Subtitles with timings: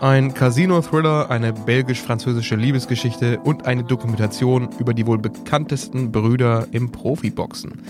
[0.00, 7.82] Ein Casino-Thriller, eine belgisch-französische Liebesgeschichte und eine Dokumentation über die wohl bekanntesten Brüder im Profiboxen.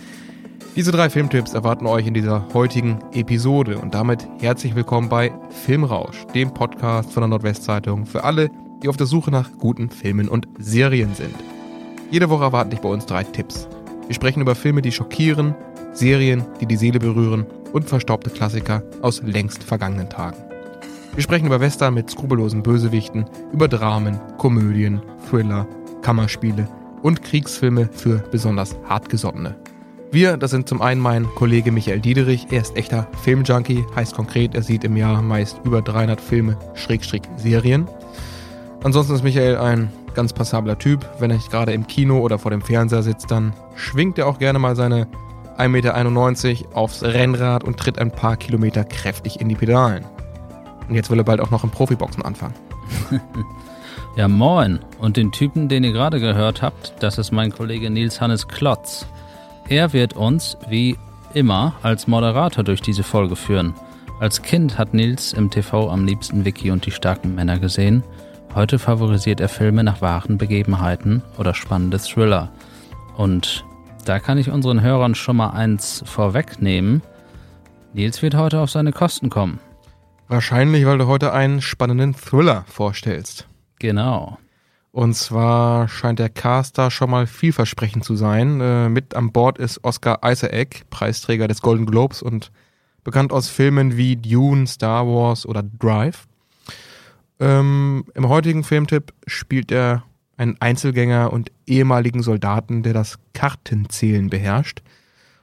[0.75, 6.27] Diese drei Filmtipps erwarten euch in dieser heutigen Episode und damit herzlich willkommen bei Filmrausch,
[6.35, 8.51] dem Podcast von der Nordwestzeitung für alle,
[8.83, 11.37] die auf der Suche nach guten Filmen und Serien sind.
[12.11, 13.69] Jede Woche erwarten dich bei uns drei Tipps.
[14.07, 15.55] Wir sprechen über Filme, die schockieren,
[15.93, 20.50] Serien, die die Seele berühren und verstaubte Klassiker aus längst vergangenen Tagen.
[21.15, 25.67] Wir sprechen über Western mit skrupellosen Bösewichten, über Dramen, Komödien, Thriller,
[26.03, 26.69] Kammerspiele
[27.03, 29.57] und Kriegsfilme für besonders hartgesottene.
[30.13, 34.55] Wir, das sind zum einen mein Kollege Michael Diederich, er ist echter Filmjunkie, heißt konkret,
[34.55, 37.89] er sieht im Jahr meist über 300 Filme, Schrägstrich Serien.
[38.83, 41.09] Ansonsten ist Michael ein ganz passabler Typ.
[41.19, 44.39] Wenn er nicht gerade im Kino oder vor dem Fernseher sitzt, dann schwingt er auch
[44.39, 45.07] gerne mal seine
[45.59, 50.05] 1,91 Meter aufs Rennrad und tritt ein paar Kilometer kräftig in die Pedalen.
[50.91, 52.55] Und jetzt will er bald auch noch im Profiboxen anfangen.
[54.17, 54.81] ja, moin.
[54.99, 59.07] Und den Typen, den ihr gerade gehört habt, das ist mein Kollege Nils Hannes Klotz.
[59.69, 60.99] Er wird uns, wie
[61.33, 63.73] immer, als Moderator durch diese Folge führen.
[64.19, 68.03] Als Kind hat Nils im TV am liebsten Vicky und die starken Männer gesehen.
[68.57, 72.51] Heute favorisiert er Filme nach wahren Begebenheiten oder spannende Thriller.
[73.17, 73.65] Und
[74.07, 77.03] da kann ich unseren Hörern schon mal eins vorwegnehmen.
[77.93, 79.61] Nils wird heute auf seine Kosten kommen.
[80.31, 83.49] Wahrscheinlich, weil du heute einen spannenden Thriller vorstellst.
[83.81, 84.39] Genau.
[84.93, 88.61] Und zwar scheint der Caster schon mal vielversprechend zu sein.
[88.61, 92.53] Äh, mit an Bord ist Oscar Isaac, Preisträger des Golden Globes und
[93.03, 96.29] bekannt aus Filmen wie Dune, Star Wars oder Drive.
[97.41, 100.05] Ähm, Im heutigen Filmtipp spielt er
[100.37, 104.83] einen Einzelgänger und ehemaligen Soldaten, der das Kartenzählen beherrscht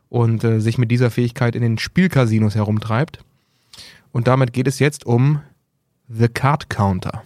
[0.07, 3.19] und äh, sich mit dieser Fähigkeit in den Spielcasinos herumtreibt.
[4.11, 5.41] Und damit geht es jetzt um
[6.07, 7.23] The Card Counter.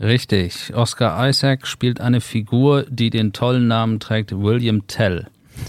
[0.00, 0.74] Richtig.
[0.74, 5.26] Oscar Isaac spielt eine Figur, die den tollen Namen trägt William Tell.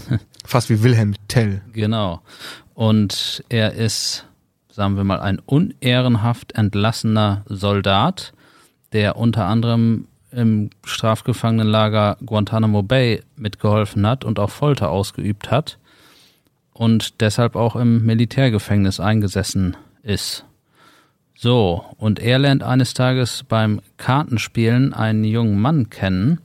[0.44, 1.62] Fast wie Wilhelm Tell.
[1.72, 2.20] Genau.
[2.74, 4.26] Und er ist,
[4.70, 8.32] sagen wir mal, ein unehrenhaft entlassener Soldat,
[8.92, 15.79] der unter anderem im Strafgefangenenlager Guantanamo Bay mitgeholfen hat und auch Folter ausgeübt hat
[16.80, 20.46] und deshalb auch im Militärgefängnis eingesessen ist.
[21.36, 26.40] So, und er lernt eines Tages beim Kartenspielen einen jungen Mann kennen,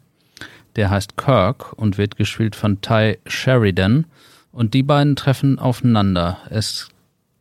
[0.75, 4.07] der heißt Kirk und wird gespielt von Ty Sheridan,
[4.51, 6.40] und die beiden treffen aufeinander.
[6.50, 6.90] Es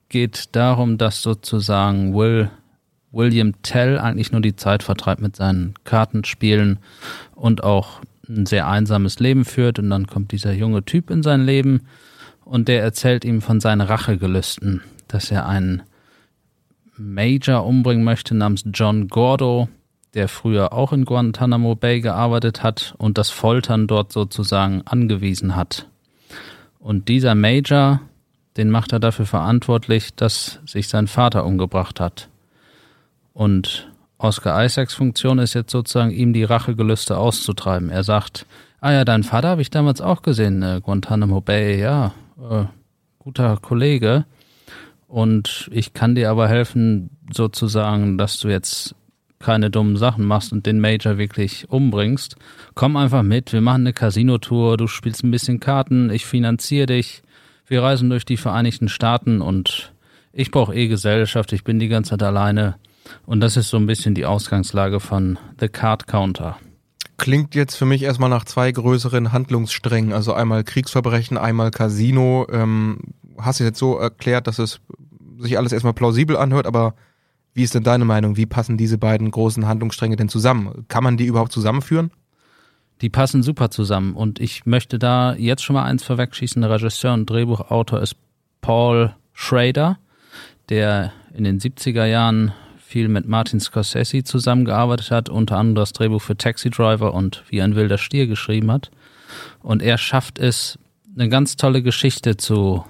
[0.09, 2.49] geht darum, dass sozusagen Will,
[3.11, 6.78] William Tell eigentlich nur die Zeit vertreibt mit seinen Kartenspielen
[7.34, 11.44] und auch ein sehr einsames Leben führt, und dann kommt dieser junge Typ in sein
[11.44, 11.88] Leben,
[12.44, 15.82] und der erzählt ihm von seinen Rachegelüsten, dass er einen
[16.97, 19.69] Major umbringen möchte namens John Gordo,
[20.15, 25.88] der früher auch in Guantanamo Bay gearbeitet hat und das Foltern dort sozusagen angewiesen hat.
[26.78, 28.00] Und dieser Major,
[28.56, 32.28] den macht er dafür verantwortlich, dass sich sein Vater umgebracht hat.
[33.32, 37.91] Und Oscar Isaacs Funktion ist jetzt sozusagen, ihm die Rachegelüste auszutreiben.
[37.91, 38.47] Er sagt,
[38.81, 42.64] ah ja, dein Vater habe ich damals auch gesehen, äh, Guantanamo Bay, ja, äh,
[43.18, 44.24] guter Kollege.
[45.06, 48.94] Und ich kann dir aber helfen, sozusagen, dass du jetzt
[49.38, 52.36] keine dummen Sachen machst und den Major wirklich umbringst.
[52.74, 57.22] Komm einfach mit, wir machen eine Casino-Tour, du spielst ein bisschen Karten, ich finanziere dich.
[57.66, 59.92] Wir reisen durch die Vereinigten Staaten und
[60.32, 62.76] ich brauche eh Gesellschaft, ich bin die ganze Zeit alleine.
[63.26, 66.56] Und das ist so ein bisschen die Ausgangslage von The Card Counter.
[67.24, 72.46] Klingt jetzt für mich erstmal nach zwei größeren Handlungssträngen, also einmal Kriegsverbrechen, einmal Casino.
[72.52, 72.98] Ähm,
[73.38, 74.82] hast du jetzt so erklärt, dass es
[75.38, 76.94] sich alles erstmal plausibel anhört, aber
[77.54, 78.36] wie ist denn deine Meinung?
[78.36, 80.84] Wie passen diese beiden großen Handlungsstränge denn zusammen?
[80.88, 82.10] Kann man die überhaupt zusammenführen?
[83.00, 86.60] Die passen super zusammen und ich möchte da jetzt schon mal eins vorwegschießen.
[86.60, 88.16] Der Regisseur und Drehbuchautor ist
[88.60, 89.96] Paul Schrader,
[90.68, 92.52] der in den 70er Jahren
[92.94, 97.61] viel mit Martin Scorsese zusammengearbeitet hat, unter anderem das Drehbuch für Taxi Driver und Wie
[97.61, 98.93] ein wilder Stier geschrieben hat.
[99.64, 100.79] Und er schafft es,
[101.12, 102.85] eine ganz tolle Geschichte zu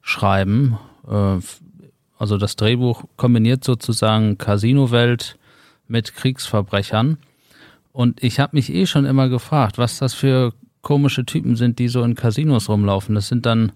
[0.00, 0.76] schreiben.
[1.08, 1.38] Äh,
[2.18, 5.38] also das Drehbuch kombiniert sozusagen Casino-Welt
[5.86, 7.18] mit Kriegsverbrechern.
[7.92, 11.86] Und ich habe mich eh schon immer gefragt, was das für komische Typen sind, die
[11.86, 13.14] so in Casinos rumlaufen.
[13.14, 13.70] Das sind dann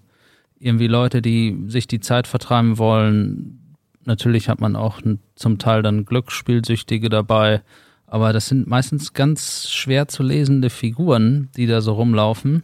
[0.59, 3.61] irgendwie Leute, die sich die Zeit vertreiben wollen,
[4.07, 5.01] Natürlich hat man auch
[5.35, 7.61] zum Teil dann Glücksspielsüchtige dabei,
[8.05, 12.63] aber das sind meistens ganz schwer zu lesende Figuren, die da so rumlaufen.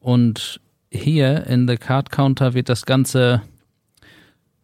[0.00, 0.60] Und
[0.90, 3.40] hier in The Card Counter wird das Ganze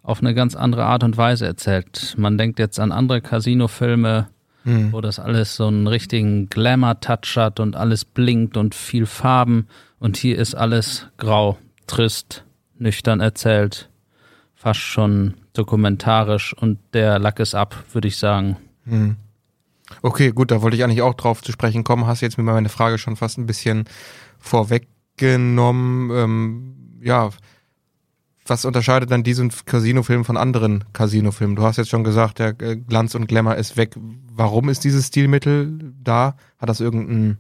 [0.03, 2.15] auf eine ganz andere Art und Weise erzählt.
[2.19, 4.29] Man denkt jetzt an andere Casino-Filme,
[4.65, 4.93] mhm.
[4.93, 9.67] wo das alles so einen richtigen Glamour-Touch hat und alles blinkt und viel Farben.
[9.99, 11.57] Und hier ist alles grau,
[11.87, 12.45] trist,
[12.79, 13.89] nüchtern erzählt,
[14.55, 18.57] fast schon dokumentarisch und der Lack ist ab, würde ich sagen.
[18.85, 19.17] Mhm.
[20.03, 22.07] Okay, gut, da wollte ich eigentlich auch drauf zu sprechen kommen.
[22.07, 23.85] Hast jetzt mir meine Frage schon fast ein bisschen
[24.39, 26.11] vorweggenommen.
[26.11, 27.31] Ähm, ja,
[28.45, 31.57] was unterscheidet dann diesen Casino-Film von anderen Casino-Filmen?
[31.57, 33.97] Du hast jetzt schon gesagt, der äh, Glanz und Glamour ist weg.
[34.33, 36.37] Warum ist dieses Stilmittel da?
[36.59, 37.39] Hat das irgendeinen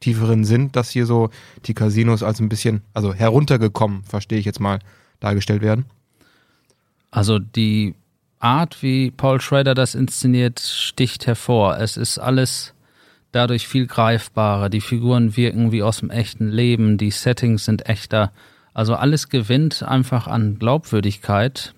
[0.00, 1.30] tieferen Sinn, dass hier so
[1.66, 4.78] die Casinos als ein bisschen, also heruntergekommen, verstehe ich jetzt mal,
[5.20, 5.86] dargestellt werden?
[7.10, 7.94] Also die
[8.38, 11.78] Art, wie Paul Schrader das inszeniert, sticht hervor.
[11.78, 12.74] Es ist alles
[13.32, 14.68] dadurch viel greifbarer.
[14.68, 18.32] Die Figuren wirken wie aus dem echten Leben, die Settings sind echter.
[18.74, 21.74] Also alles gewinnt einfach an Glaubwürdigkeit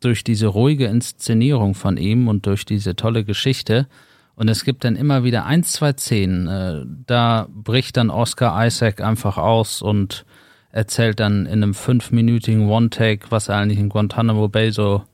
[0.00, 3.86] durch diese ruhige Inszenierung von ihm und durch diese tolle Geschichte.
[4.34, 9.02] Und es gibt dann immer wieder ein, zwei Szenen, äh, da bricht dann Oscar Isaac
[9.02, 10.24] einfach aus und
[10.72, 15.04] erzählt dann in einem fünfminütigen One-Take, was er eigentlich in Guantanamo Bay so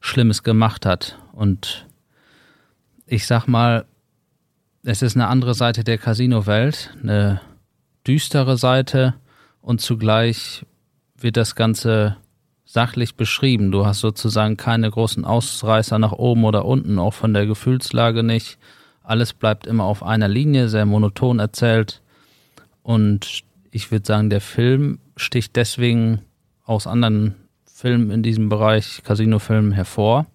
[0.00, 1.18] Schlimmes gemacht hat.
[1.32, 1.86] Und
[3.06, 3.86] ich sag mal,
[4.84, 7.40] es ist eine andere Seite der Casino-Welt, eine
[8.06, 9.14] düstere Seite,
[9.60, 10.64] und zugleich
[11.16, 12.16] wird das Ganze
[12.64, 13.70] sachlich beschrieben.
[13.70, 18.58] Du hast sozusagen keine großen Ausreißer nach oben oder unten, auch von der Gefühlslage nicht.
[19.02, 22.02] Alles bleibt immer auf einer Linie, sehr monoton erzählt.
[22.82, 26.22] Und ich würde sagen, der Film sticht deswegen
[26.64, 27.34] aus anderen
[27.72, 30.26] Filmen in diesem Bereich, Casino-Filmen, hervor,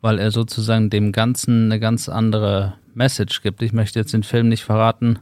[0.00, 3.62] weil er sozusagen dem Ganzen eine ganz andere Message gibt.
[3.62, 5.18] Ich möchte jetzt den Film nicht verraten,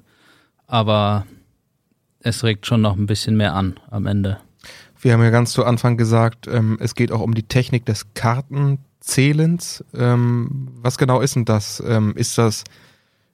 [0.66, 1.26] aber
[2.20, 4.38] es regt schon noch ein bisschen mehr an am Ende.
[5.00, 8.12] Wir haben ja ganz zu Anfang gesagt, ähm, es geht auch um die Technik des
[8.14, 9.84] Kartenzählens.
[9.94, 11.82] Ähm, was genau ist denn das?
[11.86, 12.64] Ähm, ist das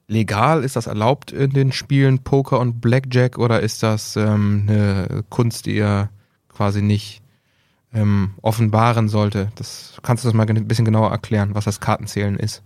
[0.07, 0.63] legal?
[0.63, 5.65] Ist das erlaubt in den Spielen Poker und Blackjack oder ist das ähm, eine Kunst,
[5.65, 6.09] die ihr
[6.49, 7.21] quasi nicht
[7.93, 9.51] ähm, offenbaren sollte?
[9.55, 12.63] Das kannst du das mal ein bisschen genauer erklären, was das Kartenzählen ist?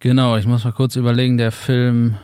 [0.00, 1.38] Genau, ich muss mal kurz überlegen.
[1.38, 2.16] Der Film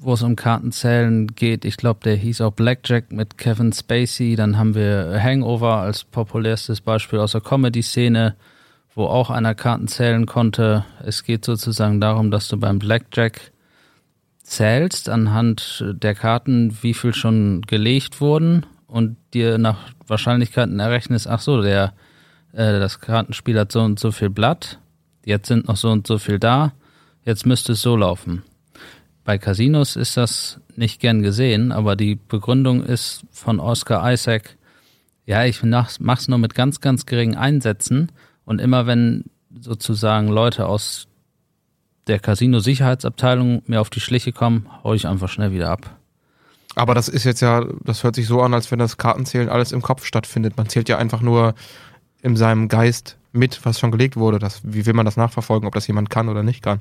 [0.00, 1.64] wo es um Kartenzählen geht.
[1.64, 4.34] Ich glaube, der hieß auch Blackjack mit Kevin Spacey.
[4.34, 8.34] Dann haben wir Hangover als populärstes Beispiel aus der Comedy-Szene,
[8.94, 10.84] wo auch einer Karten zählen konnte.
[11.04, 13.52] Es geht sozusagen darum, dass du beim Blackjack
[14.42, 21.40] zählst anhand der Karten, wie viel schon gelegt wurden und dir nach Wahrscheinlichkeiten errechnest, ach
[21.40, 21.94] so, der,
[22.52, 24.80] äh, das Kartenspiel hat so und so viel Blatt,
[25.24, 26.72] jetzt sind noch so und so viel da,
[27.24, 28.42] jetzt müsste es so laufen.
[29.24, 34.56] Bei Casinos ist das nicht gern gesehen, aber die Begründung ist von Oscar Isaac,
[35.26, 38.10] ja, ich mach's nur mit ganz, ganz geringen Einsätzen
[38.50, 39.26] und immer wenn
[39.60, 41.06] sozusagen Leute aus
[42.08, 45.96] der Casino-Sicherheitsabteilung mir auf die Schliche kommen, hau ich einfach schnell wieder ab.
[46.74, 49.70] Aber das ist jetzt ja, das hört sich so an, als wenn das Kartenzählen alles
[49.70, 50.56] im Kopf stattfindet.
[50.56, 51.54] Man zählt ja einfach nur
[52.22, 54.40] in seinem Geist mit, was schon gelegt wurde.
[54.40, 56.80] Das, wie will man das nachverfolgen, ob das jemand kann oder nicht kann?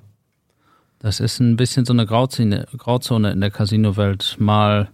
[0.97, 4.37] Das ist ein bisschen so eine Grauzone, Grauzone in der Casino-Welt.
[4.39, 4.89] Mal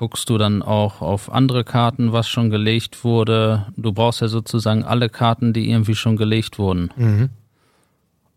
[0.00, 3.66] guckst du dann auch auf andere Karten, was schon gelegt wurde.
[3.76, 6.90] Du brauchst ja sozusagen alle Karten, die irgendwie schon gelegt wurden.
[6.96, 7.28] Mhm.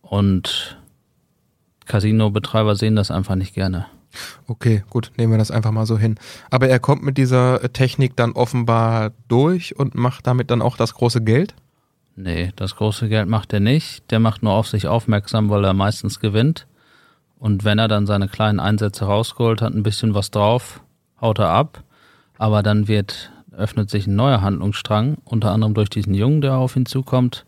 [0.02, 0.78] Und
[1.86, 3.86] Casino-Betreiber sehen das einfach nicht gerne.
[4.46, 6.20] Okay, gut, nehmen wir das einfach mal so hin.
[6.52, 10.94] Aber er kommt mit dieser Technik dann offenbar durch und macht damit dann auch das
[10.96, 11.56] große Geld?
[12.18, 14.12] Nee, das große Geld macht er nicht.
[14.12, 16.68] Der macht nur auf sich aufmerksam, weil er meistens gewinnt.
[17.40, 20.83] Und wenn er dann seine kleinen Einsätze rausgeholt hat, ein bisschen was drauf,
[21.24, 21.84] haut er ab.
[22.38, 26.76] Aber dann wird, öffnet sich ein neuer Handlungsstrang, unter anderem durch diesen Jungen, der auf
[26.76, 27.46] ihn zukommt,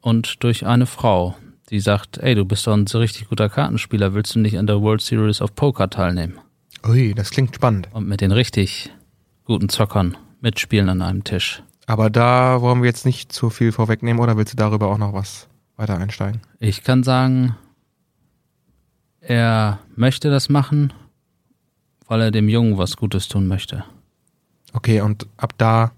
[0.00, 1.36] und durch eine Frau,
[1.70, 4.66] die sagt, ey, du bist doch ein so richtig guter Kartenspieler, willst du nicht an
[4.66, 6.38] der World Series of Poker teilnehmen?
[6.86, 7.88] Ui, das klingt spannend.
[7.92, 8.90] Und mit den richtig
[9.44, 11.62] guten Zockern mitspielen an einem Tisch.
[11.86, 15.12] Aber da wollen wir jetzt nicht zu viel vorwegnehmen, oder willst du darüber auch noch
[15.12, 16.40] was weiter einsteigen?
[16.60, 17.56] Ich kann sagen,
[19.20, 20.92] er möchte das machen,
[22.06, 23.84] weil er dem Jungen was Gutes tun möchte.
[24.72, 25.92] Okay, und ab da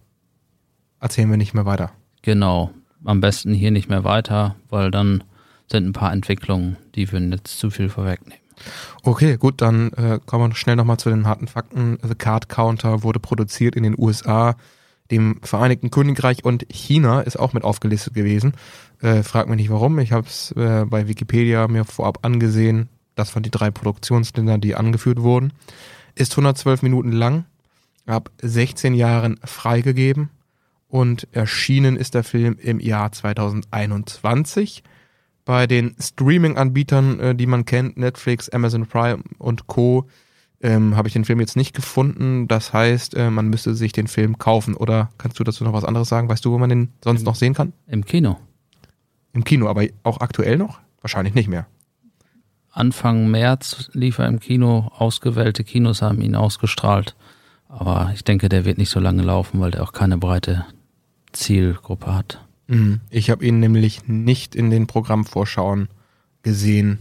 [1.00, 1.92] erzählen wir nicht mehr weiter.
[2.22, 2.70] Genau.
[3.04, 5.24] Am besten hier nicht mehr weiter, weil dann
[5.70, 8.42] sind ein paar Entwicklungen, die würden jetzt zu viel vorwegnehmen.
[9.02, 11.98] Okay, gut, dann äh, kommen wir schnell nochmal zu den harten Fakten.
[12.02, 14.56] The Card Counter wurde produziert in den USA,
[15.10, 18.52] dem Vereinigten Königreich und China ist auch mit aufgelistet gewesen.
[19.00, 22.88] Äh, frag mich nicht warum, ich habe es äh, bei Wikipedia mir vorab angesehen.
[23.14, 25.52] Das waren die drei Produktionsländer, die angeführt wurden.
[26.18, 27.44] Ist 112 Minuten lang,
[28.04, 30.30] ab 16 Jahren freigegeben
[30.88, 34.82] und erschienen ist der Film im Jahr 2021
[35.44, 40.08] bei den Streaming-Anbietern, äh, die man kennt, Netflix, Amazon Prime und Co.
[40.60, 42.48] Ähm, habe ich den Film jetzt nicht gefunden.
[42.48, 44.74] Das heißt, äh, man müsste sich den Film kaufen.
[44.74, 46.28] Oder kannst du dazu noch was anderes sagen?
[46.28, 47.72] Weißt du, wo man den sonst Im, noch sehen kann?
[47.86, 48.38] Im Kino.
[49.34, 50.80] Im Kino, aber auch aktuell noch?
[51.00, 51.68] Wahrscheinlich nicht mehr.
[52.78, 54.92] Anfang März lief er im Kino.
[54.96, 57.16] Ausgewählte Kinos haben ihn ausgestrahlt.
[57.68, 60.64] Aber ich denke, der wird nicht so lange laufen, weil der auch keine breite
[61.32, 62.46] Zielgruppe hat.
[62.68, 63.00] Mhm.
[63.10, 65.88] Ich habe ihn nämlich nicht in den Programmvorschauen
[66.42, 67.00] gesehen.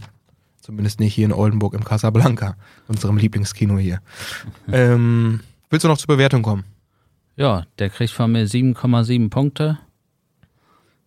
[0.60, 2.56] Zumindest nicht hier in Oldenburg im Casablanca,
[2.88, 4.00] unserem Lieblingskino hier.
[4.72, 6.64] ähm, willst du noch zur Bewertung kommen?
[7.36, 9.78] Ja, der kriegt von mir 7,7 Punkte,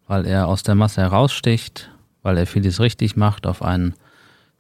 [0.07, 1.91] weil er aus der Masse heraussticht,
[2.23, 3.95] weil er vieles richtig macht, auf einen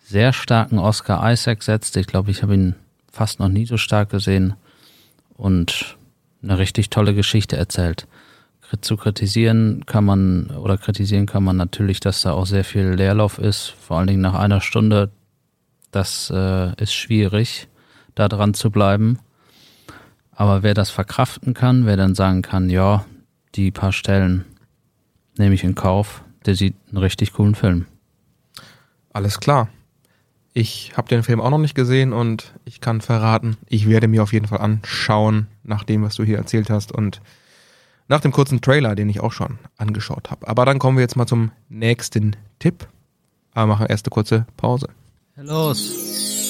[0.03, 1.95] sehr starken Oscar Isaac setzt.
[1.97, 2.75] Ich glaube, ich habe ihn
[3.11, 4.55] fast noch nie so stark gesehen
[5.35, 5.97] und
[6.43, 8.07] eine richtig tolle Geschichte erzählt
[8.79, 13.37] zu kritisieren kann man oder kritisieren kann man natürlich, dass da auch sehr viel Leerlauf
[13.37, 15.11] ist, vor allen Dingen nach einer Stunde.
[15.91, 17.67] Das äh, ist schwierig,
[18.15, 19.19] da dran zu bleiben.
[20.31, 23.05] Aber wer das verkraften kann, wer dann sagen kann, ja,
[23.55, 24.45] die paar Stellen
[25.37, 27.87] nehme ich in Kauf, der sieht einen richtig coolen Film.
[29.11, 29.67] Alles klar.
[30.53, 34.21] Ich habe den Film auch noch nicht gesehen und ich kann verraten, ich werde mir
[34.21, 37.21] auf jeden Fall anschauen, nach dem, was du hier erzählt hast und
[38.09, 40.47] nach dem kurzen Trailer, den ich auch schon angeschaut habe.
[40.47, 42.87] Aber dann kommen wir jetzt mal zum nächsten Tipp.
[43.53, 44.89] Aber machen erst eine kurze Pause.
[45.37, 46.40] Los.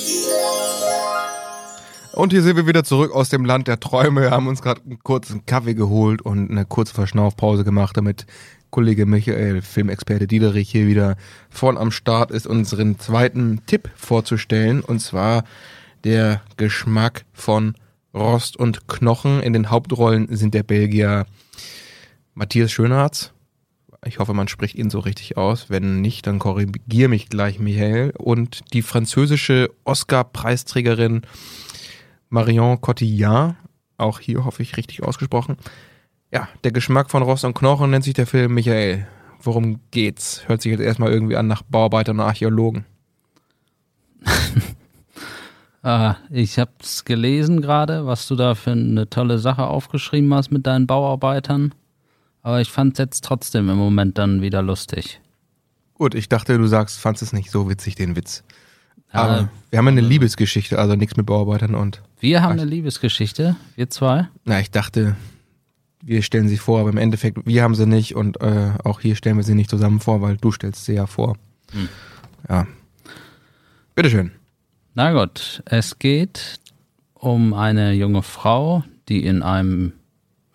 [2.13, 4.21] Und hier sind wir wieder zurück aus dem Land der Träume.
[4.21, 8.25] Wir haben uns gerade einen kurzen Kaffee geholt und eine kurze Verschnaufpause gemacht, damit
[8.69, 11.15] Kollege Michael, Filmexperte Diederich, hier wieder
[11.49, 14.81] vorn am Start ist, unseren zweiten Tipp vorzustellen.
[14.81, 15.45] Und zwar
[16.03, 17.75] der Geschmack von
[18.13, 19.41] Rost und Knochen.
[19.41, 21.25] In den Hauptrollen sind der Belgier
[22.33, 23.33] Matthias Schönhardt.
[24.05, 25.69] Ich hoffe, man spricht ihn so richtig aus.
[25.69, 28.11] Wenn nicht, dann korrigier mich gleich, Michael.
[28.17, 31.21] Und die französische Oscar-Preisträgerin
[32.31, 33.55] Marion Cotillard.
[33.97, 35.57] Auch hier hoffe ich richtig ausgesprochen.
[36.31, 39.05] Ja, der Geschmack von Rost und Knochen nennt sich der Film Michael.
[39.41, 40.47] Worum geht's?
[40.47, 42.85] Hört sich jetzt erstmal irgendwie an nach Bauarbeitern und Archäologen.
[45.83, 50.65] ah, ich hab's gelesen gerade, was du da für eine tolle Sache aufgeschrieben hast mit
[50.65, 51.75] deinen Bauarbeitern.
[52.43, 55.19] Aber ich fand es jetzt trotzdem im Moment dann wieder lustig.
[55.95, 58.43] Gut, ich dachte, du sagst, fandest es nicht so witzig, den Witz.
[59.11, 62.01] Aber ja, wir haben eine Liebesgeschichte, also nichts mit Bauarbeitern und.
[62.19, 64.29] Wir haben eine Liebesgeschichte, wir zwei?
[64.45, 65.15] Na, ich dachte,
[66.03, 69.15] wir stellen sie vor, aber im Endeffekt, wir haben sie nicht und äh, auch hier
[69.15, 71.35] stellen wir sie nicht zusammen vor, weil du stellst sie ja vor.
[71.71, 71.89] Hm.
[72.49, 72.67] Ja.
[73.95, 74.31] Bitteschön.
[74.93, 76.59] Na gut, es geht
[77.13, 79.93] um eine junge Frau, die in einem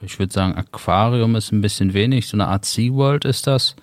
[0.01, 3.77] ich würde sagen, Aquarium ist ein bisschen wenig, so eine Art SeaWorld ist das,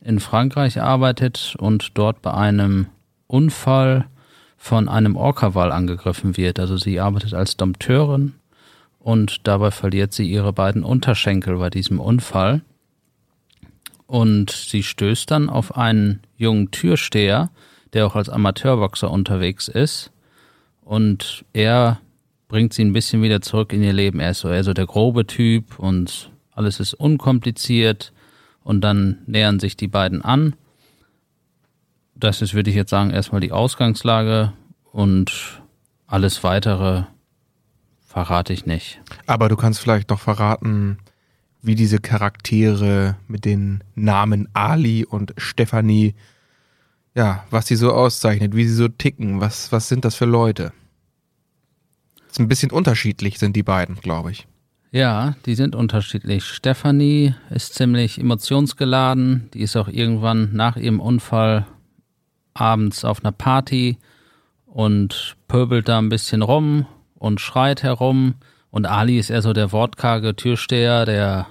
[0.00, 2.86] in Frankreich arbeitet und dort bei einem
[3.30, 4.06] Unfall
[4.56, 6.58] von einem Orca-Wal angegriffen wird.
[6.58, 8.34] Also sie arbeitet als Dompteurin
[8.98, 12.62] und dabei verliert sie ihre beiden Unterschenkel bei diesem Unfall.
[14.06, 17.50] Und sie stößt dann auf einen jungen Türsteher,
[17.92, 20.10] der auch als Amateurboxer unterwegs ist.
[20.82, 22.00] Und er
[22.48, 24.20] bringt sie ein bisschen wieder zurück in ihr Leben.
[24.20, 28.12] Er ist so eher so der grobe Typ und alles ist unkompliziert
[28.64, 30.54] und dann nähern sich die beiden an.
[32.20, 34.52] Das ist, würde ich jetzt sagen, erstmal die Ausgangslage
[34.92, 35.62] und
[36.06, 37.04] alles weitere
[38.06, 39.00] verrate ich nicht.
[39.26, 40.98] Aber du kannst vielleicht doch verraten,
[41.62, 46.14] wie diese Charaktere mit den Namen Ali und Stephanie,
[47.14, 50.72] ja, was sie so auszeichnet, wie sie so ticken, was, was sind das für Leute?
[52.28, 54.46] Ist ein bisschen unterschiedlich sind die beiden, glaube ich.
[54.92, 56.44] Ja, die sind unterschiedlich.
[56.44, 59.48] Stephanie ist ziemlich emotionsgeladen.
[59.54, 61.66] Die ist auch irgendwann nach ihrem Unfall
[62.60, 63.98] abends auf einer Party
[64.66, 68.34] und pöbelt da ein bisschen rum und schreit herum.
[68.70, 71.46] Und Ali ist eher so der wortkarge Türsteher, der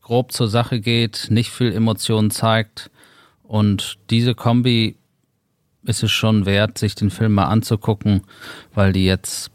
[0.00, 2.90] grob zur Sache geht, nicht viel Emotionen zeigt.
[3.42, 4.96] Und diese Kombi
[5.84, 8.22] ist es schon wert, sich den Film mal anzugucken,
[8.74, 9.50] weil die jetzt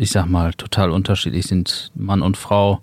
[0.00, 1.92] ich sag mal, total unterschiedlich sind.
[1.94, 2.80] Mann und Frau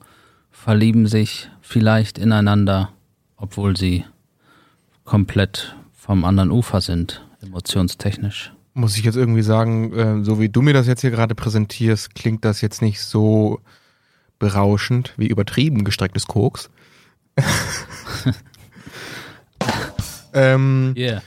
[0.52, 2.92] verlieben sich vielleicht ineinander,
[3.38, 4.06] obwohl sie
[5.04, 5.76] komplett
[6.08, 8.54] vom anderen Ufer sind, emotionstechnisch.
[8.74, 12.16] Muss ich jetzt irgendwie sagen, äh, so wie du mir das jetzt hier gerade präsentierst,
[12.16, 13.60] klingt das jetzt nicht so
[14.40, 16.70] berauschend wie übertrieben gestrecktes Koks.
[20.34, 21.22] ähm, yeah.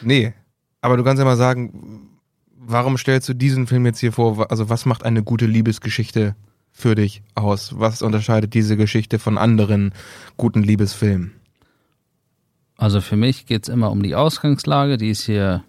[0.00, 0.32] Nee,
[0.80, 2.08] aber du kannst ja mal sagen,
[2.56, 4.50] warum stellst du diesen Film jetzt hier vor?
[4.50, 6.34] Also was macht eine gute Liebesgeschichte
[6.72, 7.78] für dich aus?
[7.78, 9.92] Was unterscheidet diese Geschichte von anderen
[10.38, 11.37] guten Liebesfilmen?
[12.78, 15.64] Also für mich geht es immer um die Ausgangslage, die ist hier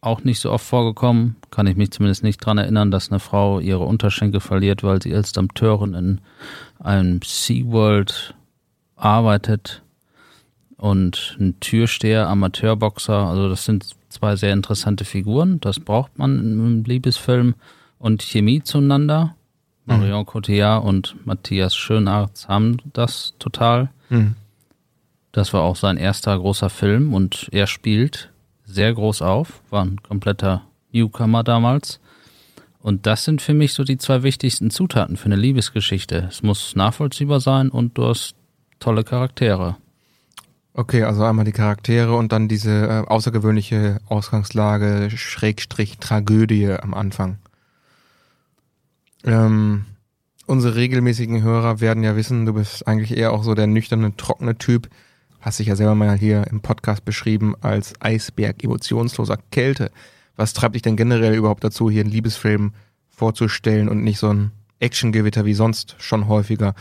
[0.00, 1.36] auch nicht so oft vorgekommen.
[1.50, 5.14] Kann ich mich zumindest nicht daran erinnern, dass eine Frau ihre Unterschenkel verliert, weil sie
[5.14, 6.20] als Dompteurin in
[6.78, 8.34] einem SeaWorld
[8.96, 9.82] arbeitet
[10.78, 13.26] und ein Türsteher, Amateurboxer.
[13.28, 15.60] Also das sind zwei sehr interessante Figuren.
[15.60, 17.54] Das braucht man im Liebesfilm.
[17.98, 19.34] Und Chemie zueinander.
[19.84, 19.98] Mhm.
[19.98, 23.90] Marion Cotillard und Matthias Schönarzt haben das total.
[24.08, 24.36] Mhm.
[25.32, 28.30] Das war auch sein erster großer Film und er spielt
[28.64, 32.00] sehr groß auf, war ein kompletter Newcomer damals.
[32.80, 36.28] Und das sind für mich so die zwei wichtigsten Zutaten für eine Liebesgeschichte.
[36.28, 38.34] Es muss nachvollziehbar sein und du hast
[38.78, 39.76] tolle Charaktere.
[40.74, 47.38] Okay, also einmal die Charaktere und dann diese äh, außergewöhnliche Ausgangslage, Schrägstrich, Tragödie am Anfang.
[49.24, 49.86] Ähm,
[50.46, 54.56] unsere regelmäßigen Hörer werden ja wissen, du bist eigentlich eher auch so der nüchterne, trockene
[54.56, 54.88] Typ.
[55.48, 59.90] Hast dich ja selber mal hier im Podcast beschrieben als Eisberg emotionsloser Kälte.
[60.36, 62.74] Was treibt dich denn generell überhaupt dazu, hier einen Liebesfilm
[63.08, 66.74] vorzustellen und nicht so ein Actiongewitter wie sonst schon häufiger?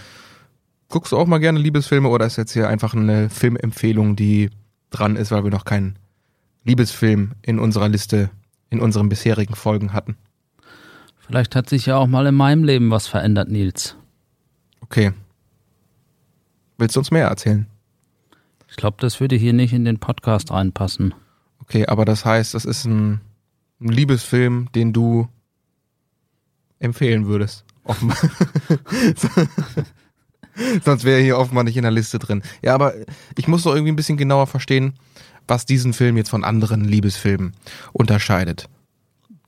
[0.89, 4.49] Guckst du auch mal gerne Liebesfilme oder ist jetzt hier einfach eine Filmempfehlung, die
[4.89, 5.97] dran ist, weil wir noch keinen
[6.65, 8.31] Liebesfilm in unserer Liste,
[8.69, 10.17] in unseren bisherigen Folgen hatten?
[11.25, 13.95] Vielleicht hat sich ja auch mal in meinem Leben was verändert, Nils.
[14.81, 15.13] Okay.
[16.77, 17.65] Willst du uns mehr erzählen?
[18.69, 21.13] Ich glaube, das würde hier nicht in den Podcast reinpassen.
[21.61, 23.21] Okay, aber das heißt, das ist ein,
[23.79, 25.27] ein Liebesfilm, den du
[26.79, 27.65] empfehlen würdest.
[27.83, 28.17] Offenbar.
[30.83, 32.41] Sonst wäre er hier offenbar nicht in der Liste drin.
[32.63, 32.93] Ja, aber
[33.37, 34.93] ich muss doch irgendwie ein bisschen genauer verstehen,
[35.47, 37.53] was diesen Film jetzt von anderen Liebesfilmen
[37.93, 38.67] unterscheidet.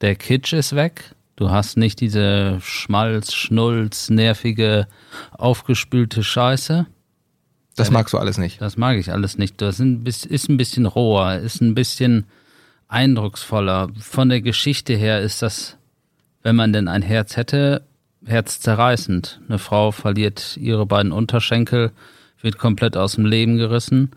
[0.01, 1.15] Der Kitsch ist weg.
[1.35, 4.87] Du hast nicht diese Schmalz, Schnulz, nervige,
[5.31, 6.85] aufgespülte Scheiße.
[7.75, 8.61] Das magst du alles nicht.
[8.61, 9.61] Das mag ich alles nicht.
[9.61, 12.25] Das ist ein bisschen roher, ist ein bisschen
[12.87, 13.89] eindrucksvoller.
[13.99, 15.77] Von der Geschichte her ist das,
[16.41, 17.83] wenn man denn ein Herz hätte,
[18.25, 19.39] herzzerreißend.
[19.47, 21.91] Eine Frau verliert ihre beiden Unterschenkel,
[22.41, 24.11] wird komplett aus dem Leben gerissen,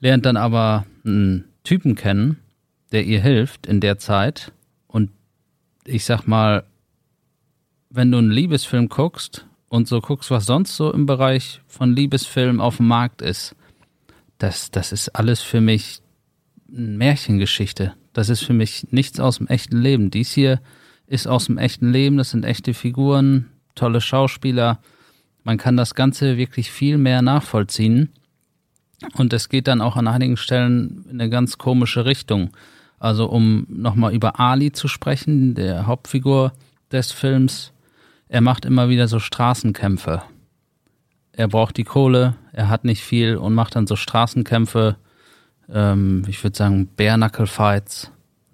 [0.00, 2.38] lernt dann aber einen Typen kennen,
[2.92, 4.52] der ihr hilft in der Zeit.
[4.86, 5.10] Und
[5.84, 6.64] ich sag mal,
[7.90, 12.60] wenn du einen Liebesfilm guckst und so guckst, was sonst so im Bereich von Liebesfilmen
[12.60, 13.56] auf dem Markt ist,
[14.38, 16.00] das, das ist alles für mich
[16.74, 17.94] eine Märchengeschichte.
[18.12, 20.10] Das ist für mich nichts aus dem echten Leben.
[20.10, 20.60] Dies hier
[21.06, 24.80] ist aus dem echten Leben, das sind echte Figuren, tolle Schauspieler.
[25.42, 28.10] Man kann das Ganze wirklich viel mehr nachvollziehen.
[29.14, 32.50] Und es geht dann auch an einigen Stellen in eine ganz komische Richtung.
[32.98, 36.52] Also um nochmal über Ali zu sprechen, der Hauptfigur
[36.90, 37.73] des Films,
[38.34, 40.20] er macht immer wieder so Straßenkämpfe.
[41.30, 44.96] Er braucht die Kohle, er hat nicht viel und macht dann so Straßenkämpfe,
[45.72, 48.10] ähm, ich würde sagen Bare Fights.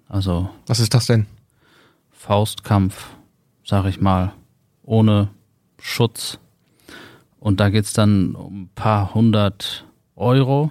[0.07, 0.51] Also.
[0.67, 1.25] Was ist das denn?
[2.11, 3.07] Faustkampf,
[3.65, 4.33] sag ich mal,
[4.83, 5.29] ohne
[5.79, 6.37] Schutz.
[7.39, 10.69] Und da geht's dann um ein paar hundert Euro.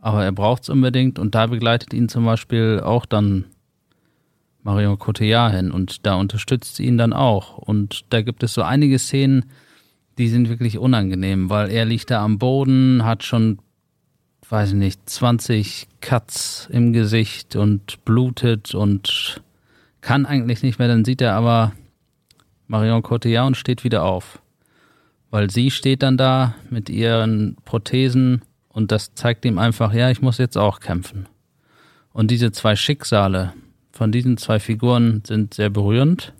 [0.00, 3.44] Aber er braucht's unbedingt und da begleitet ihn zum Beispiel auch dann
[4.62, 7.58] Marion Cotillard hin und da unterstützt sie ihn dann auch.
[7.58, 9.46] Und da gibt es so einige Szenen,
[10.18, 13.58] die sind wirklich unangenehm, weil er liegt da am Boden, hat schon,
[14.48, 19.42] weiß ich nicht, 20 Cuts im Gesicht und blutet und
[20.00, 21.72] kann eigentlich nicht mehr, dann sieht er aber
[22.66, 24.42] Marion Cotillard und steht wieder auf.
[25.30, 30.22] Weil sie steht dann da mit ihren Prothesen und das zeigt ihm einfach, ja, ich
[30.22, 31.28] muss jetzt auch kämpfen.
[32.12, 33.52] Und diese zwei Schicksale
[33.98, 36.32] von diesen zwei Figuren sind sehr berührend.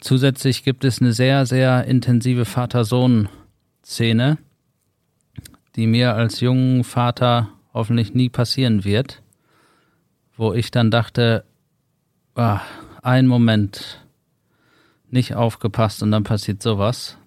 [0.00, 4.38] Zusätzlich gibt es eine sehr, sehr intensive Vater-Sohn-Szene,
[5.74, 9.20] die mir als jungen Vater hoffentlich nie passieren wird,
[10.36, 11.44] wo ich dann dachte,
[12.36, 12.60] ah,
[13.02, 14.06] ein Moment
[15.10, 17.18] nicht aufgepasst und dann passiert sowas.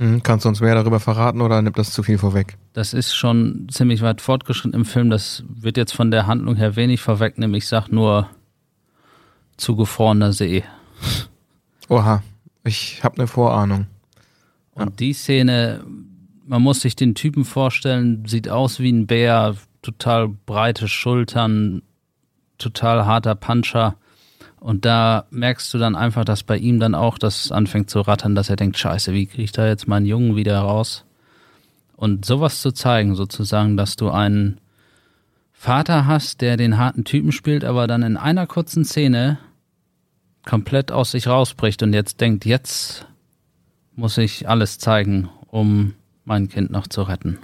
[0.00, 2.56] Mhm, kannst du uns mehr darüber verraten oder nimmt das zu viel vorweg?
[2.72, 5.10] Das ist schon ziemlich weit fortgeschritten im Film.
[5.10, 7.54] Das wird jetzt von der Handlung her wenig vorwegnehmen.
[7.54, 8.28] Ich sag nur
[9.58, 10.64] zugefrorener See.
[11.88, 12.22] Oha,
[12.64, 13.86] ich habe eine Vorahnung.
[14.72, 14.96] Und ja.
[14.98, 15.84] die Szene,
[16.46, 21.82] man muss sich den Typen vorstellen, sieht aus wie ein Bär, total breite Schultern,
[22.56, 23.96] total harter Puncher.
[24.60, 28.34] Und da merkst du dann einfach, dass bei ihm dann auch das anfängt zu rattern,
[28.34, 31.04] dass er denkt, scheiße, wie kriege ich da jetzt meinen Jungen wieder raus?
[32.02, 34.60] Und sowas zu zeigen, sozusagen, dass du einen
[35.52, 39.38] Vater hast, der den harten Typen spielt, aber dann in einer kurzen Szene
[40.44, 43.06] komplett aus sich rausbricht und jetzt denkt, jetzt
[43.94, 47.38] muss ich alles zeigen, um mein Kind noch zu retten.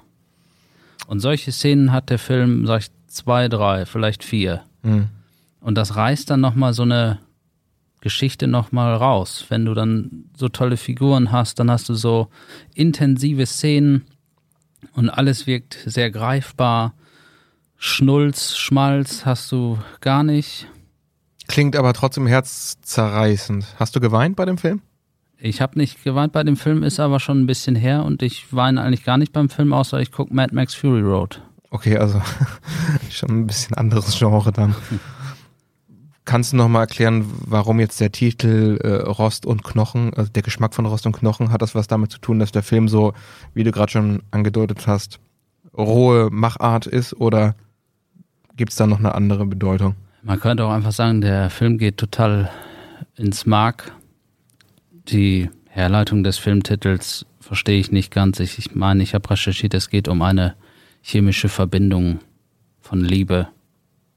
[1.07, 4.63] Und solche Szenen hat der Film, sag ich, zwei, drei, vielleicht vier.
[4.83, 5.07] Mhm.
[5.61, 7.21] Und das reißt dann nochmal so eine
[8.01, 9.45] Geschichte nochmal raus.
[9.51, 12.27] Wenn du dann so tolle Figuren hast, dann hast du so
[12.75, 14.03] intensive Szenen
[14.93, 16.95] und alles wirkt sehr greifbar.
[17.77, 20.67] Schnulz, Schmalz hast du gar nicht.
[21.47, 23.67] Klingt aber trotzdem herzzerreißend.
[23.79, 24.83] Hast du geweint bei dem Film?
[25.39, 28.53] Ich habe nicht geweint bei dem Film, ist aber schon ein bisschen her und ich
[28.53, 31.41] weine eigentlich gar nicht beim Film, außer ich gucke Mad Max Fury Road.
[31.71, 32.21] Okay, also
[33.11, 34.75] schon ein bisschen anderes Genre dann.
[36.29, 40.43] Kannst du noch mal erklären, warum jetzt der Titel äh, Rost und Knochen, also der
[40.43, 43.15] Geschmack von Rost und Knochen, hat das was damit zu tun, dass der Film so,
[43.55, 45.21] wie du gerade schon angedeutet hast,
[45.75, 47.55] rohe Machart ist oder
[48.59, 49.95] gibt es da noch eine andere Bedeutung?
[50.23, 52.51] Man könnte auch einfach sagen, der Film geht total
[53.17, 53.93] ins Mark.
[55.09, 58.39] Die Herleitung des Filmtitels verstehe ich nicht ganz.
[58.39, 60.57] Ich, ich meine, ich habe recherchiert, es geht um eine
[61.01, 62.19] chemische Verbindung
[62.83, 63.49] von Liebe.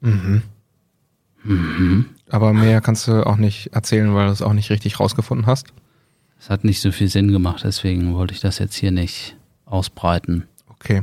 [0.02, 0.42] Mhm.
[1.44, 2.06] Mhm.
[2.30, 5.72] Aber mehr kannst du auch nicht erzählen, weil du es auch nicht richtig rausgefunden hast.
[6.38, 10.48] Es hat nicht so viel Sinn gemacht, deswegen wollte ich das jetzt hier nicht ausbreiten.
[10.68, 11.02] Okay.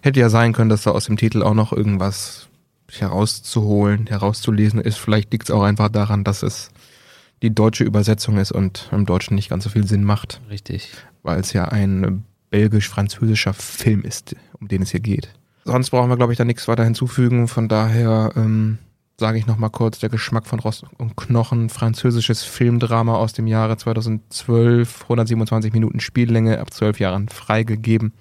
[0.00, 2.48] Hätte ja sein können, dass da aus dem Titel auch noch irgendwas
[2.88, 4.98] herauszuholen, herauszulesen ist.
[4.98, 6.70] Vielleicht liegt es auch einfach daran, dass es
[7.42, 10.40] die deutsche Übersetzung ist und im Deutschen nicht ganz so viel Sinn macht.
[10.48, 10.92] Richtig.
[11.22, 15.30] Weil es ja ein belgisch-französischer Film ist, um den es hier geht.
[15.64, 17.48] Sonst brauchen wir, glaube ich, da nichts weiter hinzufügen.
[17.48, 18.78] Von daher ähm,
[19.18, 23.76] sage ich nochmal kurz, der Geschmack von Rost und Knochen, französisches Filmdrama aus dem Jahre
[23.76, 28.12] 2012, 127 Minuten Spiellänge, ab 12 Jahren freigegeben.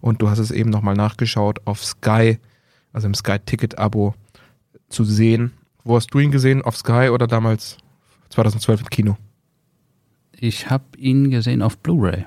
[0.00, 2.38] Und du hast es eben nochmal nachgeschaut auf Sky,
[2.92, 4.14] also im Sky-Ticket-Abo
[4.88, 5.52] zu sehen.
[5.84, 6.62] Wo hast du ihn gesehen?
[6.62, 7.78] Auf Sky oder damals
[8.30, 9.16] 2012 im Kino?
[10.32, 12.26] Ich habe ihn gesehen auf Blu-ray.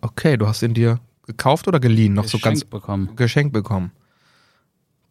[0.00, 2.14] Okay, du hast ihn dir gekauft oder geliehen?
[2.14, 3.14] Noch Geschenkt so ganz bekommen.
[3.16, 3.92] geschenkt bekommen.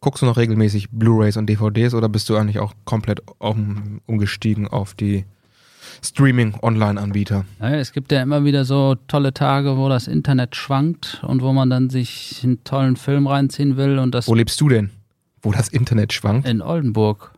[0.02, 4.66] Guckst du noch regelmäßig Blu-rays und DVDs oder bist du eigentlich auch komplett um, umgestiegen
[4.66, 5.24] auf die
[6.02, 7.44] Streaming-Online-Anbieter?
[7.60, 11.52] Naja, es gibt ja immer wieder so tolle Tage, wo das Internet schwankt und wo
[11.52, 14.90] man dann sich einen tollen Film reinziehen will und das Wo lebst du denn?
[15.40, 16.48] Wo das Internet schwankt?
[16.48, 17.30] in Oldenburg.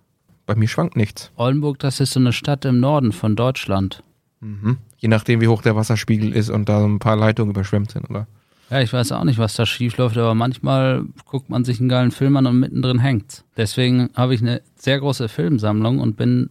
[0.47, 1.33] Bei mir schwankt nichts.
[1.37, 4.03] Oldenburg, das ist so eine Stadt im Norden von Deutschland.
[4.41, 4.79] Mhm.
[4.97, 8.09] Je nachdem, wie hoch der Wasserspiegel ist und da so ein paar Leitungen überschwemmt sind,
[8.09, 8.27] oder?
[8.71, 11.89] Ja, ich weiß auch nicht, was da schief läuft, aber manchmal guckt man sich einen
[11.89, 13.45] geilen Film an und mittendrin hängt's.
[13.57, 16.51] Deswegen habe ich eine sehr große Filmsammlung und bin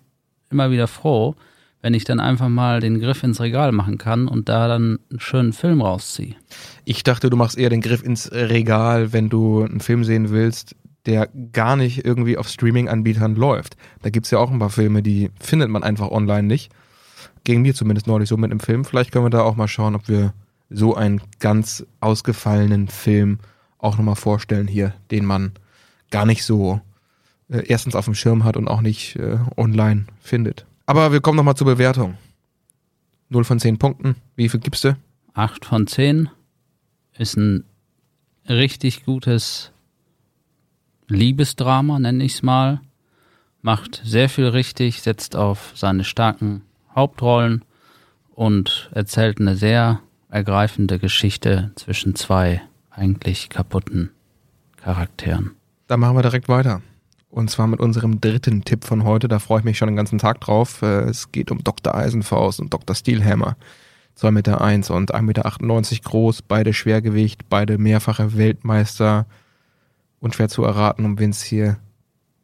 [0.50, 1.36] immer wieder froh,
[1.82, 5.20] wenn ich dann einfach mal den Griff ins Regal machen kann und da dann einen
[5.20, 6.36] schönen Film rausziehe.
[6.86, 10.76] Ich dachte, du machst eher den Griff ins Regal, wenn du einen Film sehen willst,
[11.06, 13.76] der gar nicht irgendwie auf Streaming-Anbietern läuft.
[14.02, 16.72] Da gibt's ja auch ein paar Filme, die findet man einfach online nicht.
[17.44, 18.86] Gegen mir zumindest neulich so mit einem Film.
[18.86, 20.34] Vielleicht können wir da auch mal schauen, ob wir
[20.74, 23.40] so einen ganz ausgefallenen Film
[23.78, 25.54] auch nochmal vorstellen hier, den man
[26.12, 26.82] gar nicht so
[27.50, 30.66] äh, erstens auf dem Schirm hat und auch nicht äh, online findet.
[30.86, 32.18] Aber wir kommen nochmal zur Bewertung.
[33.30, 34.16] 0 von 10 Punkten.
[34.36, 34.98] Wie viel gibst du?
[35.34, 36.30] Acht von zehn
[37.18, 37.64] ist ein
[38.48, 39.72] richtig gutes
[41.08, 42.82] Liebesdrama, nenne ich es mal.
[43.62, 46.62] Macht sehr viel richtig, setzt auf seine starken
[46.94, 47.66] Hauptrollen
[48.36, 50.02] und erzählt eine sehr
[50.34, 54.10] ergreifende Geschichte zwischen zwei eigentlich kaputten
[54.78, 55.52] Charakteren.
[55.88, 56.82] Dann machen wir direkt weiter.
[57.30, 59.28] Und zwar mit unserem dritten Tipp von heute.
[59.28, 60.82] Da freue ich mich schon den ganzen Tag drauf.
[60.82, 61.94] Äh, Es geht um Dr.
[61.94, 62.96] Eisenfaust und Dr.
[62.96, 63.58] Steelhammer.
[64.18, 69.26] 2,1 Meter eins und 1,98 Meter groß, beide Schwergewicht, beide mehrfache Weltmeister.
[70.20, 71.78] Unschwer zu erraten, um wen es hier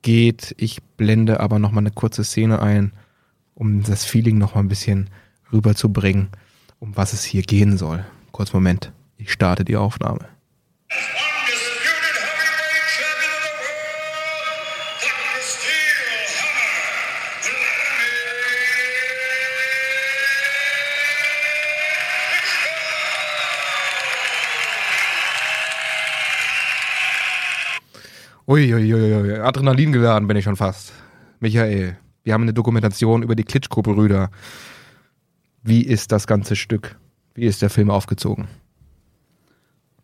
[0.02, 0.56] geht.
[0.58, 2.94] Ich blende aber nochmal eine kurze Szene ein,
[3.56, 5.10] um das Feeling nochmal ein bisschen
[5.52, 6.30] rüberzubringen,
[6.80, 8.06] um was es hier gehen soll.
[8.32, 10.26] Kurz Moment, ich starte die Aufnahme.
[28.48, 30.92] Uiuiui, Adrenalin geladen bin ich schon fast.
[31.40, 34.32] Michael, wir haben eine Dokumentation über die Klitschko-Brüder.
[35.62, 36.98] Wie ist das ganze Stück?
[37.34, 38.48] Wie ist der Film aufgezogen?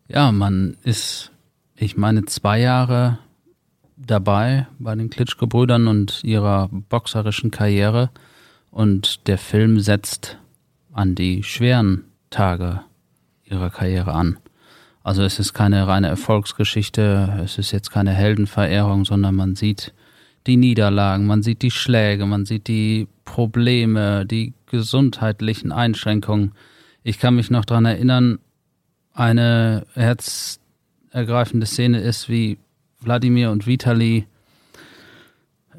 [0.08, 1.32] Ja, man ist,
[1.74, 3.18] ich meine, zwei Jahre
[3.96, 8.10] dabei bei den Klitschko-Brüdern und ihrer boxerischen Karriere.
[8.70, 10.38] Und der Film setzt
[10.92, 12.82] an die schweren Tage
[13.44, 14.38] ihrer Karriere an.
[15.02, 19.94] Also es ist keine reine Erfolgsgeschichte, es ist jetzt keine Heldenverehrung, sondern man sieht
[20.46, 26.52] die Niederlagen, man sieht die Schläge, man sieht die Probleme, die gesundheitlichen Einschränkungen.
[27.02, 28.38] Ich kann mich noch dran erinnern,
[29.12, 32.58] eine herzergreifende Szene ist, wie
[33.00, 34.26] Wladimir und Vitali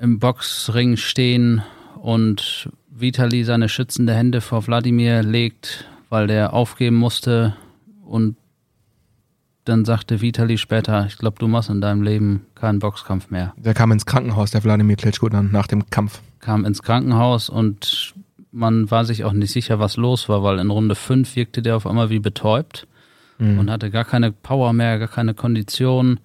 [0.02, 1.62] im Boxring stehen
[2.02, 7.56] und Vitali seine schützende Hände vor Wladimir legt, weil der aufgeben musste
[8.06, 8.38] und
[9.68, 13.54] dann sagte Vitali später, ich glaube, du machst in deinem Leben keinen Boxkampf mehr.
[13.58, 16.22] Der kam ins Krankenhaus, der Wladimir Klitschko, dann nach dem Kampf.
[16.40, 18.14] Kam ins Krankenhaus und
[18.52, 21.76] man war sich auch nicht sicher, was los war, weil in Runde 5 wirkte der
[21.76, 22.88] auf einmal wie betäubt
[23.40, 23.60] Mhm.
[23.60, 26.20] und hatte gar keine Power mehr, gar keine Kondition.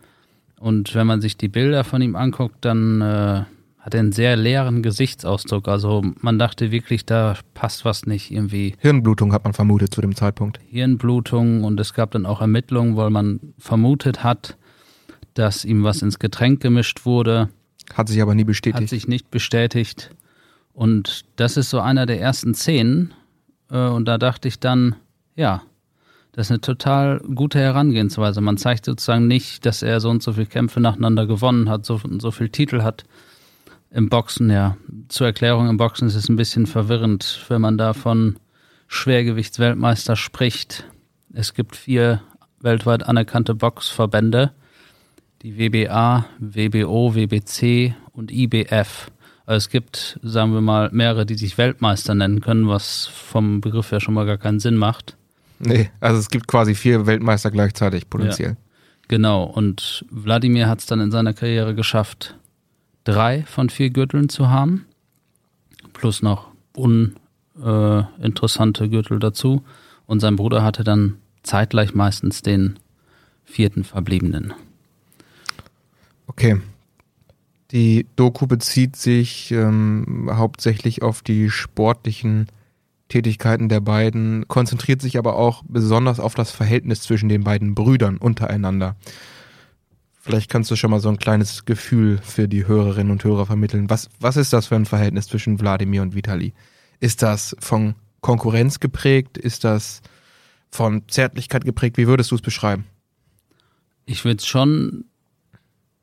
[0.58, 3.42] Und wenn man sich die Bilder von ihm anguckt, dann äh,
[3.82, 5.66] hat einen sehr leeren Gesichtsausdruck.
[5.68, 8.76] Also man dachte wirklich, da passt was nicht irgendwie.
[8.78, 10.60] Hirnblutung hat man vermutet zu dem Zeitpunkt.
[10.68, 14.56] Hirnblutung und es gab dann auch Ermittlungen, weil man vermutet hat,
[15.34, 17.48] dass ihm was ins Getränk gemischt wurde.
[17.94, 18.88] Hat sich aber nie Hat bestätigt.
[18.88, 20.14] sich nicht bestätigt.
[20.72, 23.12] Und das ist so einer der ersten Szenen.
[23.70, 24.94] Äh, Und da dachte ich dann,
[25.34, 25.62] ja,
[26.30, 28.40] das ist eine total gute Herangehensweise.
[28.40, 32.00] Man zeigt sozusagen nicht, dass er so und so viele Kämpfe nacheinander gewonnen hat, so
[32.02, 33.04] und so viele Titel hat.
[33.92, 34.76] Im Boxen, ja.
[35.08, 38.36] Zur Erklärung, im Boxen ist es ein bisschen verwirrend, wenn man da von
[38.88, 40.84] Schwergewichtsweltmeister spricht.
[41.32, 42.22] Es gibt vier
[42.60, 44.52] weltweit anerkannte Boxverbände
[45.42, 49.10] die WBA, WBO, WBC und IBF.
[49.44, 53.90] Also es gibt, sagen wir mal, mehrere, die sich Weltmeister nennen können, was vom Begriff
[53.90, 55.16] her schon mal gar keinen Sinn macht.
[55.58, 58.56] Nee, also es gibt quasi vier Weltmeister gleichzeitig potenziell.
[59.08, 62.36] Genau, und Wladimir hat es dann in seiner Karriere geschafft,
[63.04, 64.86] drei von vier Gürteln zu haben,
[65.92, 69.64] plus noch uninteressante äh, Gürtel dazu.
[70.06, 72.78] Und sein Bruder hatte dann zeitgleich meistens den
[73.44, 74.52] vierten verbliebenen.
[76.26, 76.60] Okay.
[77.70, 82.48] Die Doku bezieht sich ähm, hauptsächlich auf die sportlichen
[83.08, 88.18] Tätigkeiten der beiden, konzentriert sich aber auch besonders auf das Verhältnis zwischen den beiden Brüdern
[88.18, 88.96] untereinander.
[90.24, 93.90] Vielleicht kannst du schon mal so ein kleines Gefühl für die Hörerinnen und Hörer vermitteln.
[93.90, 96.54] Was, was ist das für ein Verhältnis zwischen Wladimir und Vitali?
[97.00, 99.36] Ist das von Konkurrenz geprägt?
[99.36, 100.00] Ist das
[100.70, 101.96] von Zärtlichkeit geprägt?
[101.96, 102.84] Wie würdest du es beschreiben?
[104.06, 105.06] Ich würde es schon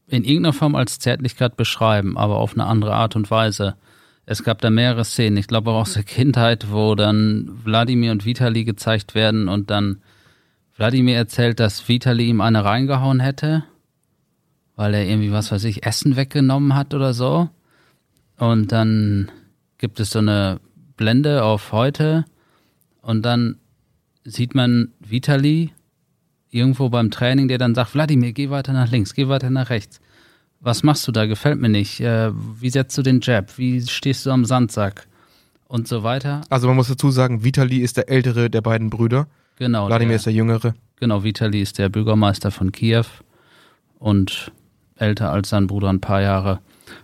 [0.06, 3.78] in irgendeiner Form als Zärtlichkeit beschreiben, aber auf eine andere Art und Weise.
[4.26, 8.26] Es gab da mehrere Szenen, ich glaube auch aus der Kindheit, wo dann Wladimir und
[8.26, 10.02] Vitali gezeigt werden und dann
[10.76, 13.64] Wladimir erzählt, dass Vitali ihm eine reingehauen hätte,
[14.80, 17.50] weil er irgendwie, was weiß ich, Essen weggenommen hat oder so.
[18.38, 19.30] Und dann
[19.78, 20.62] gibt es so eine
[20.96, 22.24] Blende auf heute
[23.02, 23.58] und dann
[24.24, 25.72] sieht man Vitali
[26.50, 30.00] irgendwo beim Training, der dann sagt, Wladimir, geh weiter nach links, geh weiter nach rechts.
[30.62, 31.26] Was machst du da?
[31.26, 32.00] Gefällt mir nicht.
[32.00, 33.58] Äh, wie setzt du den Jab?
[33.58, 35.08] Wie stehst du am Sandsack?
[35.68, 36.40] Und so weiter.
[36.50, 39.28] Also man muss dazu sagen, Vitali ist der ältere der beiden Brüder.
[39.58, 39.88] Genau.
[39.88, 40.74] Wladimir ist der jüngere.
[40.96, 43.04] genau, Vitali ist der Bürgermeister von Kiew
[44.00, 44.54] und
[45.00, 46.60] älter als sein Bruder ein paar Jahre.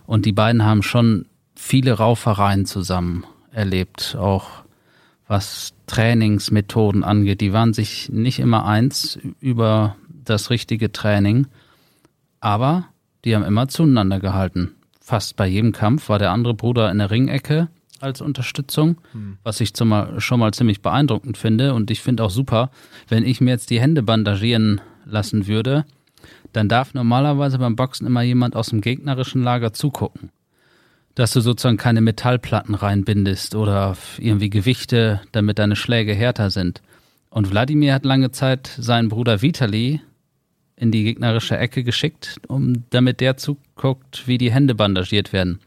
[0.06, 4.46] Und die beiden haben schon viele Raufereien zusammen erlebt, auch
[5.28, 7.40] was Trainingsmethoden angeht.
[7.40, 11.46] Die waren sich nicht immer eins über das richtige Training,
[12.40, 12.86] aber
[13.24, 14.74] die haben immer zueinander gehalten.
[15.00, 17.68] Fast bei jedem Kampf war der andere Bruder in der Ringecke
[18.00, 18.98] als Unterstützung,
[19.42, 21.74] was ich zum, mal- schon mal ziemlich beeindruckend finde.
[21.74, 22.70] Und ich finde auch super,
[23.08, 25.86] wenn ich mir jetzt die Hände bandagieren lassen würde,
[26.56, 30.30] dann darf normalerweise beim Boxen immer jemand aus dem gegnerischen Lager zugucken.
[31.14, 36.82] Dass du sozusagen keine Metallplatten reinbindest oder irgendwie Gewichte, damit deine Schläge härter sind.
[37.28, 40.00] Und Wladimir hat lange Zeit seinen Bruder Vitali
[40.76, 45.60] in die gegnerische Ecke geschickt, um damit der zuguckt, wie die Hände bandagiert werden.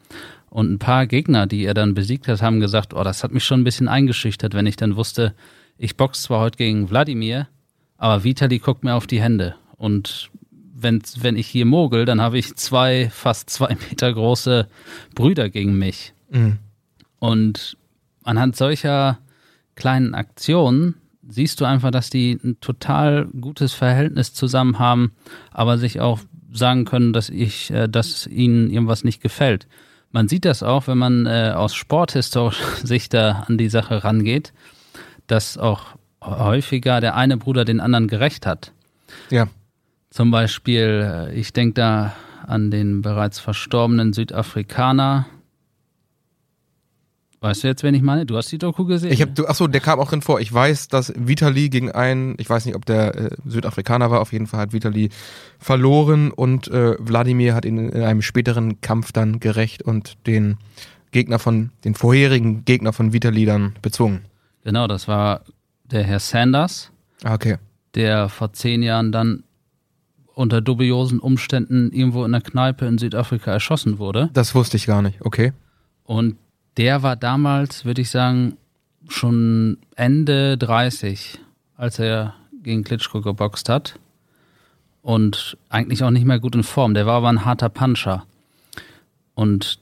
[0.49, 3.43] Und ein paar Gegner, die er dann besiegt hat, haben gesagt, oh, das hat mich
[3.43, 5.36] schon ein bisschen eingeschüchtert, wenn ich dann wusste,
[5.78, 7.47] ich boxe zwar heute gegen Wladimir,
[7.97, 9.56] aber Vitali guckt mir auf die Hände.
[9.78, 10.30] Und
[10.82, 14.68] wenn, wenn ich hier mogel, dann habe ich zwei, fast zwei Meter große
[15.15, 16.13] Brüder gegen mich.
[16.30, 16.58] Mhm.
[17.20, 17.78] Und
[18.24, 19.20] anhand solcher
[19.76, 20.96] kleinen Aktionen
[21.28, 25.12] siehst du einfach, dass die ein total gutes Verhältnis zusammen haben,
[25.52, 26.20] aber sich auch
[26.52, 29.68] sagen können, dass ich, äh, dass ihnen irgendwas nicht gefällt.
[30.12, 34.54] Man sieht das auch, wenn man äh, aus sporthistorischer Sicht da an die Sache rangeht,
[35.28, 38.72] dass auch häufiger der eine Bruder den anderen gerecht hat.
[39.30, 39.48] Ja.
[40.10, 42.13] Zum Beispiel, äh, ich denke da
[42.45, 45.28] an den bereits verstorbenen Südafrikaner
[47.41, 48.26] Weißt du jetzt, wen ich meine?
[48.26, 49.13] Du hast die Doku gesehen?
[49.13, 50.41] Ich habe, achso, der kam auch drin vor.
[50.41, 54.34] Ich weiß, dass Vitali gegen einen, ich weiß nicht, ob der äh, Südafrikaner war, auf
[54.34, 55.10] jeden Fall hat Vitali
[55.58, 60.58] verloren und äh, Wladimir hat ihn in einem späteren Kampf dann gerecht und den
[61.12, 64.26] Gegner von, den vorherigen Gegner von Vitali dann bezwungen.
[64.65, 65.41] Genau, das war
[65.86, 66.91] der Herr Sanders,
[67.24, 67.58] Ah, okay.
[67.95, 69.43] der vor zehn Jahren dann
[70.39, 74.30] unter dubiosen Umständen irgendwo in einer Kneipe in Südafrika erschossen wurde.
[74.34, 75.19] Das wusste ich gar nicht.
[75.19, 75.52] Okay.
[76.06, 76.38] Und
[76.78, 78.56] der war damals, würde ich sagen,
[79.10, 81.39] schon Ende 30,
[81.75, 83.99] als er gegen Klitschko geboxt hat.
[85.02, 86.93] Und eigentlich auch nicht mehr gut in Form.
[86.93, 88.23] Der war aber ein harter Puncher.
[89.36, 89.80] Und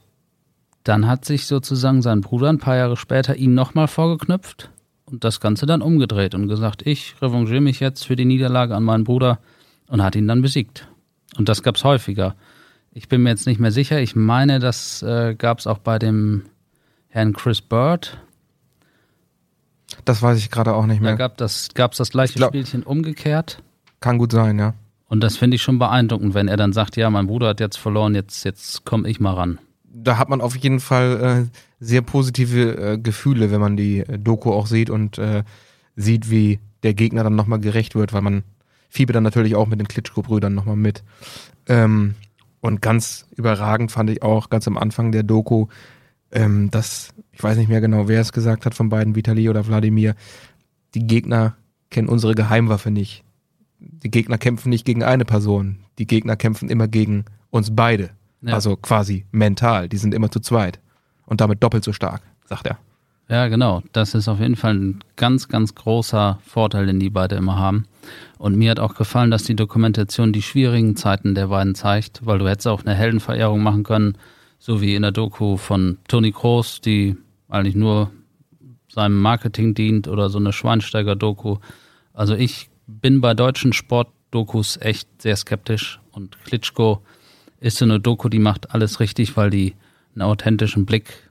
[0.83, 4.71] dann hat sich sozusagen sein Bruder ein paar Jahre später ihm nochmal vorgeknüpft
[5.05, 8.83] und das Ganze dann umgedreht und gesagt, ich revanchiere mich jetzt für die Niederlage an
[8.83, 9.37] meinen Bruder
[9.87, 10.87] und hat ihn dann besiegt.
[11.37, 12.35] Und das gab's häufiger.
[12.91, 14.01] Ich bin mir jetzt nicht mehr sicher.
[14.01, 16.43] Ich meine, das äh, gab's auch bei dem
[17.09, 18.17] Herrn Chris Bird.
[20.05, 21.15] Das weiß ich gerade auch nicht Da mehr.
[21.15, 23.61] gab das, gab's das gleiche Ich glaub- Spielchen umgekehrt.
[23.99, 24.73] Kann gut sein, ja.
[25.09, 27.77] Und das finde ich schon beeindruckend, wenn er dann sagt, ja, mein Bruder hat jetzt
[27.77, 29.59] verloren, jetzt, jetzt komme ich mal ran.
[29.85, 34.19] Da hat man auf jeden Fall äh, sehr positive äh, Gefühle, wenn man die äh,
[34.19, 35.43] Doku auch sieht und äh,
[35.95, 38.43] sieht, wie der Gegner dann nochmal gerecht wird, weil man
[38.89, 41.03] fiebert dann natürlich auch mit den Klitschko-Brüdern nochmal mit.
[41.67, 42.15] Ähm,
[42.61, 45.67] und ganz überragend fand ich auch ganz am Anfang der Doku,
[46.31, 49.67] ähm, dass, ich weiß nicht mehr genau, wer es gesagt hat von beiden, Vitali oder
[49.67, 50.15] Wladimir,
[50.93, 51.55] die Gegner
[51.89, 53.23] kennen unsere Geheimwaffe nicht.
[53.79, 55.79] Die Gegner kämpfen nicht gegen eine Person.
[55.99, 58.09] Die Gegner kämpfen immer gegen uns beide.
[58.41, 58.53] Ja.
[58.53, 59.87] Also quasi mental.
[59.87, 60.79] Die sind immer zu zweit.
[61.25, 62.79] Und damit doppelt so stark, sagt er.
[63.29, 63.83] Ja, genau.
[63.91, 67.85] Das ist auf jeden Fall ein ganz, ganz großer Vorteil, den die beide immer haben.
[68.37, 72.39] Und mir hat auch gefallen, dass die Dokumentation die schwierigen Zeiten der beiden zeigt, weil
[72.39, 74.17] du hättest auch eine Heldenverehrung machen können,
[74.59, 77.17] so wie in der Doku von Toni Kroos, die
[77.49, 78.11] eigentlich nur
[78.87, 81.57] seinem Marketing dient oder so eine Schweinsteiger-Doku.
[82.13, 87.01] Also ich bin bei deutschen Sportdokus echt sehr skeptisch und Klitschko
[87.59, 89.75] ist so eine Doku, die macht alles richtig, weil die
[90.15, 91.26] einen authentischen Blick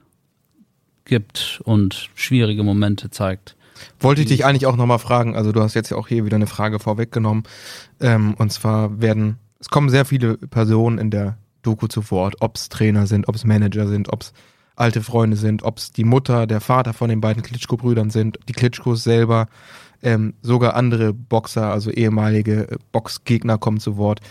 [1.07, 3.55] gibt und schwierige Momente zeigt.
[3.99, 6.35] Wollte ich dich eigentlich auch nochmal fragen, also du hast jetzt ja auch hier wieder
[6.35, 7.43] eine Frage vorweggenommen.
[7.99, 12.55] Ähm, und zwar werden, es kommen sehr viele Personen in der Doku zu Wort, ob
[12.55, 14.33] es Trainer sind, ob es Manager sind, ob es
[14.75, 18.53] alte Freunde sind, ob es die Mutter, der Vater von den beiden Klitschko-Brüdern sind, die
[18.53, 19.47] Klitschkos selber,
[20.03, 24.21] ähm, sogar andere Boxer, also ehemalige äh, Boxgegner kommen zu Wort.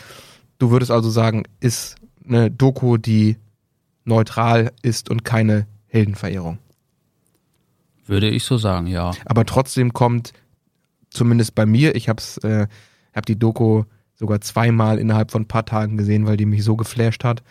[0.59, 3.37] Du würdest also sagen, ist eine Doku, die
[4.05, 6.59] neutral ist und keine Heldenverehrung.
[8.07, 9.13] Würde ich so sagen, ja.
[9.25, 10.33] aber trotzdem kommt
[11.11, 12.67] zumindest bei mir, ich hab's, äh,
[13.15, 16.77] hab die Doku sogar zweimal innerhalb von ein paar Tagen gesehen, weil die mich so
[16.77, 17.43] geflasht hat.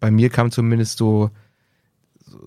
[0.00, 1.30] Bei mir kam zumindest so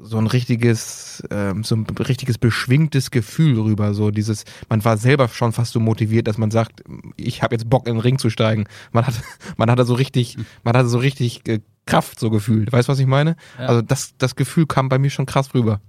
[0.04, 3.94] so ein richtiges, ähm, so ein richtiges beschwingtes Gefühl rüber.
[3.94, 6.84] So dieses, man war selber schon fast so motiviert, dass man sagt,
[7.18, 8.66] ich habe jetzt Bock in den Ring zu steigen.
[8.92, 9.16] Man hat,
[9.58, 12.72] man hatte so richtig, man hatte so richtig äh, Kraft so gefühlt.
[12.72, 13.36] Weißt du, was ich meine?
[13.58, 13.68] Ja.
[13.68, 15.82] Also das, das Gefühl kam bei mir schon krass rüber.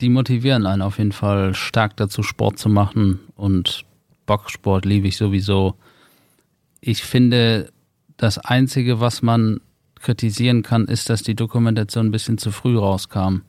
[0.00, 3.84] Die motivieren einen auf jeden Fall stark dazu, Sport zu machen und
[4.26, 5.74] Boxsport liebe ich sowieso.
[6.80, 7.72] Ich finde,
[8.16, 9.60] das Einzige, was man
[9.94, 13.40] kritisieren kann, ist, dass die Dokumentation ein bisschen zu früh rauskam.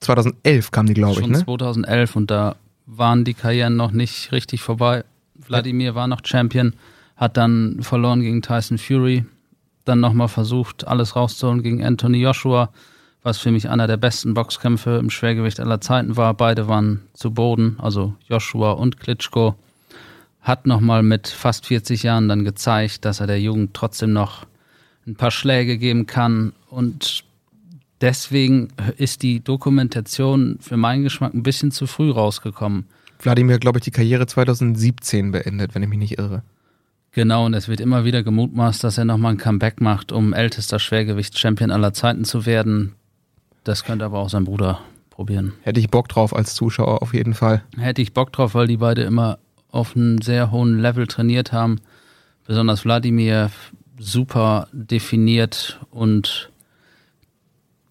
[0.00, 1.44] 2011 kam die, glaube ich, Schon ne?
[1.44, 5.04] 2011 und da waren die Karrieren noch nicht richtig vorbei.
[5.34, 6.74] Wladimir war noch Champion,
[7.16, 9.24] hat dann verloren gegen Tyson Fury,
[9.84, 12.70] dann nochmal versucht, alles rauszuholen gegen Anthony Joshua,
[13.24, 16.34] was für mich einer der besten Boxkämpfe im Schwergewicht aller Zeiten war.
[16.34, 19.56] Beide waren zu Boden, also Joshua und Klitschko.
[20.42, 24.46] Hat nochmal mit fast 40 Jahren dann gezeigt, dass er der Jugend trotzdem noch
[25.06, 27.24] ein paar Schläge geben kann und
[28.02, 32.86] deswegen ist die Dokumentation für meinen Geschmack ein bisschen zu früh rausgekommen.
[33.20, 36.42] Wladimir, glaube ich, die Karriere 2017 beendet, wenn ich mich nicht irre.
[37.12, 40.78] Genau, und es wird immer wieder gemutmaßt, dass er nochmal ein Comeback macht, um ältester
[40.78, 42.96] Schwergewichts-Champion aller Zeiten zu werden.
[43.64, 45.54] Das könnte aber auch sein Bruder probieren.
[45.62, 47.62] Hätte ich Bock drauf als Zuschauer auf jeden Fall.
[47.76, 49.38] Hätte ich Bock drauf, weil die beide immer
[49.70, 51.80] auf einem sehr hohen Level trainiert haben.
[52.46, 53.50] Besonders Wladimir
[53.98, 56.50] super definiert und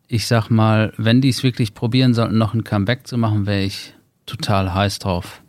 [0.08, 3.64] ich sag mal, wenn die es wirklich probieren sollten, noch ein Comeback zu machen, wäre
[3.64, 3.96] ich
[4.26, 5.42] total heiß drauf.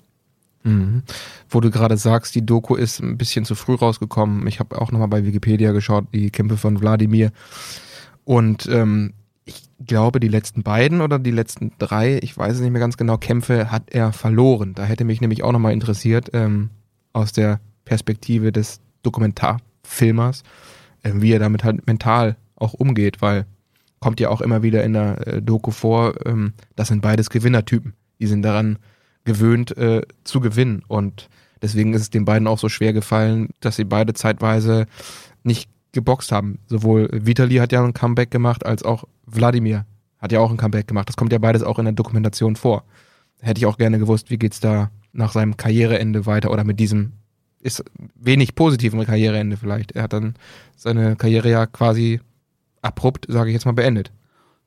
[0.63, 1.03] Mhm.
[1.51, 4.47] Wo du gerade sagst, die Doku ist ein bisschen zu früh rausgekommen.
[4.47, 7.31] Ich habe auch nochmal bei Wikipedia geschaut, die Kämpfe von Wladimir.
[8.25, 9.13] Und ähm,
[9.87, 13.19] glaube, die letzten beiden oder die letzten drei, ich weiß es nicht mehr ganz genau,
[13.19, 14.75] Kämpfe hat er verloren.
[14.75, 16.71] Da hätte mich nämlich auch nochmal interessiert, ähm,
[17.13, 20.43] aus der Perspektive des Dokumentarfilmers,
[21.05, 23.47] ähm, wie er damit halt mental auch umgeht, weil
[24.01, 27.95] kommt ja auch immer wieder in der äh, Doku vor, ähm, das sind beides Gewinnertypen.
[28.21, 28.79] Die sind daran
[29.25, 31.29] gewöhnt äh, zu gewinnen und
[31.63, 34.87] deswegen ist es den beiden auch so schwer gefallen, dass sie beide zeitweise
[35.43, 36.59] nicht geboxt haben.
[36.67, 39.87] Sowohl Vitali hat ja ein Comeback gemacht, als auch Wladimir
[40.19, 41.09] hat ja auch ein Comeback gemacht.
[41.09, 42.85] Das kommt ja beides auch in der Dokumentation vor.
[43.41, 47.13] Hätte ich auch gerne gewusst, wie geht's da nach seinem Karriereende weiter oder mit diesem
[47.61, 47.83] ist
[48.15, 49.93] wenig positiven Karriereende vielleicht.
[49.93, 50.35] Er hat dann
[50.77, 52.21] seine Karriere ja quasi
[52.83, 54.13] abrupt, sage ich jetzt mal, beendet.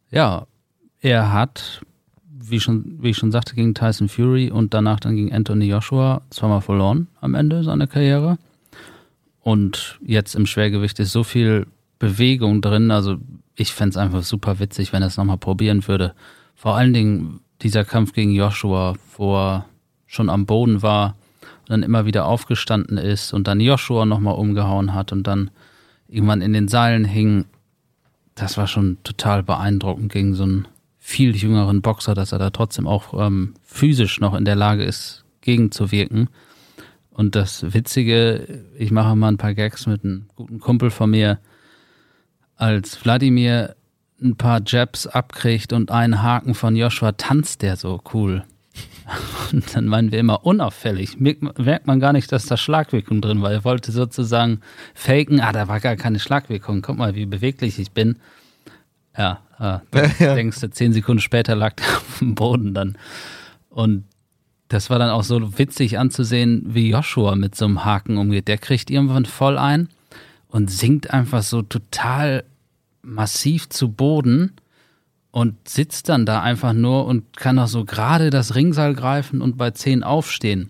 [0.09, 0.47] Ja,
[0.99, 1.81] er hat,
[2.27, 6.21] wie, schon, wie ich schon sagte, gegen Tyson Fury und danach dann gegen Anthony Joshua
[6.31, 8.39] zweimal verloren am Ende seiner Karriere.
[9.47, 11.67] Und jetzt im Schwergewicht ist so viel
[11.99, 12.91] Bewegung drin.
[12.91, 13.15] Also
[13.55, 16.13] ich fände es einfach super witzig, wenn er es nochmal probieren würde.
[16.53, 19.65] Vor allen Dingen dieser Kampf gegen Joshua, wo er
[20.05, 21.15] schon am Boden war
[21.61, 25.49] und dann immer wieder aufgestanden ist und dann Joshua nochmal umgehauen hat und dann
[26.09, 27.45] irgendwann in den Seilen hing.
[28.35, 30.67] Das war schon total beeindruckend gegen so einen
[30.99, 35.23] viel jüngeren Boxer, dass er da trotzdem auch ähm, physisch noch in der Lage ist,
[35.39, 36.27] gegenzuwirken.
[37.17, 41.39] Und das Witzige, ich mache mal ein paar Gags mit einem guten Kumpel von mir,
[42.55, 43.75] als Wladimir
[44.21, 48.43] ein paar Jabs abkriegt und einen Haken von Joshua, tanzt der so cool.
[49.51, 51.17] Und dann meinen wir immer unauffällig.
[51.19, 53.51] Merkt man gar nicht, dass da Schlagwirkung drin war.
[53.51, 54.59] Er wollte sozusagen
[54.93, 56.81] faken, ah, da war gar keine Schlagwirkung.
[56.83, 58.17] Guck mal, wie beweglich ich bin.
[59.17, 60.35] Ja, ah, dann Ja.
[60.35, 62.97] denkst du, zehn Sekunden später lag der auf dem Boden dann.
[63.69, 64.03] Und
[64.69, 68.47] das war dann auch so witzig anzusehen, wie Joshua mit so einem Haken umgeht.
[68.47, 69.89] Der kriegt irgendwann voll ein
[70.49, 72.43] und sinkt einfach so total
[73.01, 74.53] massiv zu Boden
[75.31, 79.57] und sitzt dann da einfach nur und kann auch so gerade das Ringseil greifen und
[79.57, 80.69] bei 10 aufstehen.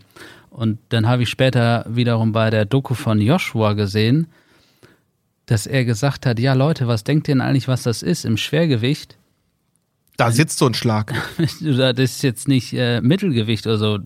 [0.49, 4.27] Und dann habe ich später wiederum bei der Doku von Joshua gesehen,
[5.45, 8.37] dass er gesagt hat, ja Leute, was denkt ihr denn eigentlich, was das ist im
[8.37, 9.17] Schwergewicht?
[10.17, 11.13] Da sitzt so ein Schlag.
[11.61, 13.99] Das ist jetzt nicht äh, Mittelgewicht oder so,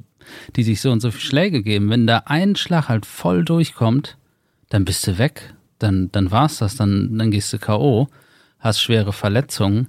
[0.56, 1.90] die sich so und so viele Schläge geben.
[1.90, 4.18] Wenn da ein Schlag halt voll durchkommt,
[4.70, 5.54] dann bist du weg.
[5.80, 8.08] Dann, dann war's das, dann, dann gehst du K.O.,
[8.60, 9.88] hast schwere Verletzungen.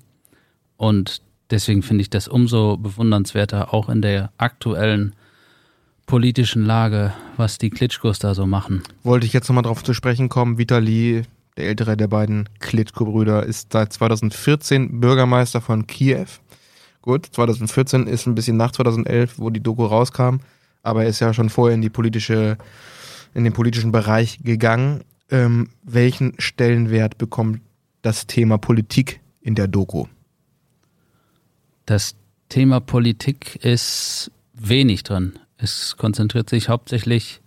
[0.77, 1.20] Und
[1.51, 5.14] deswegen finde ich das umso bewundernswerter, auch in der aktuellen
[6.07, 8.83] politischen Lage, was die Klitschkos da so machen.
[9.03, 10.59] Wollte ich jetzt nochmal drauf zu sprechen kommen.
[10.59, 11.23] Vitali,
[11.57, 16.26] der ältere der beiden Klitschko-Brüder, ist seit 2014 Bürgermeister von Kiew.
[17.03, 20.36] Gut, 2014 ist ein bisschen nach 2011, wo die Doku rauskam,
[20.82, 22.57] aber er ist ja schon vorher in die politische,
[23.34, 25.03] in den politischen Bereich gegangen.
[25.30, 27.61] Ähm, welchen Stellenwert bekommt
[28.03, 30.07] das Thema Politik in der Doku?
[31.86, 32.14] Das
[32.48, 35.38] Thema Politik ist wenig drin.
[35.57, 37.40] Es konzentriert sich hauptsächlich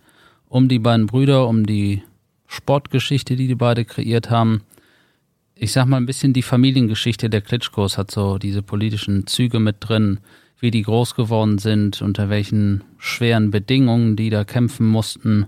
[0.48, 2.02] um die beiden Brüder, um die
[2.46, 4.62] Sportgeschichte, die die beide kreiert haben.
[5.54, 9.76] Ich sag mal ein bisschen die Familiengeschichte der Klitschkos hat so diese politischen Züge mit
[9.80, 10.20] drin,
[10.60, 15.46] wie die groß geworden sind, unter welchen schweren Bedingungen die da kämpfen mussten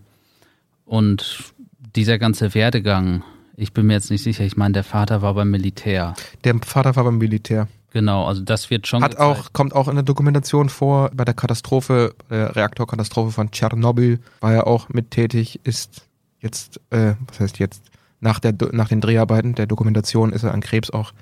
[0.85, 1.53] und
[1.95, 3.23] dieser ganze Werdegang.
[3.57, 6.15] Ich bin mir jetzt nicht sicher, ich meine, der Vater war beim Militär.
[6.45, 7.69] Der Vater war beim Militär.
[7.91, 9.41] Genau, also das wird schon Hat gezeigt.
[9.41, 14.53] auch, kommt auch in der Dokumentation vor, bei der Katastrophe, der Reaktorkatastrophe von Tschernobyl war
[14.53, 16.08] er auch mit tätig, ist
[16.41, 17.83] jetzt, äh, was heißt jetzt,
[18.21, 21.13] nach, der, nach den Dreharbeiten der Dokumentation ist er an Krebs auch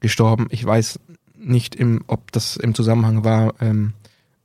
[0.00, 0.48] gestorben.
[0.50, 1.00] Ich weiß
[1.38, 3.94] nicht, im, ob das im Zusammenhang war ähm,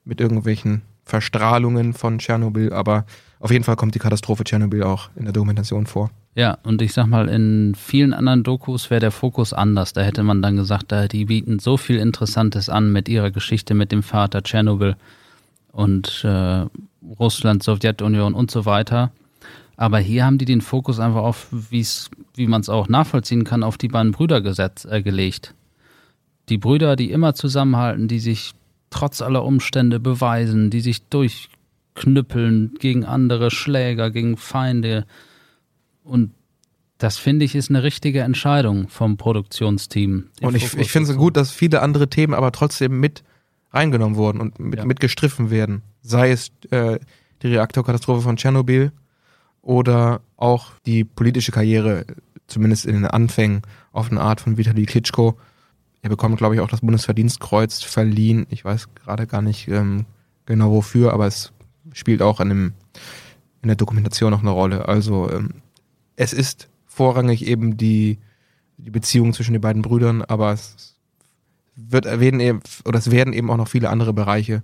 [0.06, 3.06] mit irgendwelchen Verstrahlungen von Tschernobyl, aber
[3.40, 6.10] auf jeden Fall kommt die Katastrophe Tschernobyl auch in der Dokumentation vor.
[6.36, 9.94] Ja, und ich sag mal, in vielen anderen Dokus wäre der Fokus anders.
[9.94, 13.74] Da hätte man dann gesagt, da, die bieten so viel Interessantes an mit ihrer Geschichte
[13.74, 14.96] mit dem Vater Tschernobyl
[15.72, 16.66] und äh,
[17.20, 19.12] Russland, Sowjetunion und so weiter.
[19.78, 23.64] Aber hier haben die den Fokus einfach auf, wie's, wie man es auch nachvollziehen kann,
[23.64, 25.54] auf die beiden Brüder gesetzt, äh, gelegt.
[26.50, 28.54] Die Brüder, die immer zusammenhalten, die sich
[28.90, 35.06] trotz aller Umstände beweisen, die sich durchknüppeln gegen andere Schläger, gegen Feinde.
[36.04, 36.32] Und
[36.98, 40.30] das finde ich ist eine richtige Entscheidung vom Produktionsteam.
[40.42, 43.24] Und ich, Fokus ich finde es gut, dass viele andere Themen aber trotzdem mit
[43.72, 44.86] reingenommen wurden und mit, Ja.
[44.86, 45.84] mit gestriffen werden.
[46.02, 46.98] Sei es äh,
[47.44, 48.92] die Reaktorkatastrophe von Tschernobyl
[49.68, 52.06] oder auch die politische Karriere,
[52.48, 55.38] zumindest in den Anfängen, auf eine Art von Vitali Klitschko.
[56.02, 58.48] Er bekommt, glaube ich, auch das Bundesverdienstkreuz verliehen.
[58.50, 60.06] Ich weiß gerade gar nicht ähm,
[60.46, 61.52] genau wofür, aber es
[61.92, 62.74] spielt auch in, dem,
[63.62, 64.88] in der Dokumentation noch eine Rolle.
[64.88, 65.56] Also ähm,
[66.16, 68.20] es ist vorrangig eben die,
[68.78, 70.96] die Beziehung zwischen den beiden Brüdern, aber es
[71.76, 74.64] wird erwähnen oder es werden eben auch noch viele andere Bereiche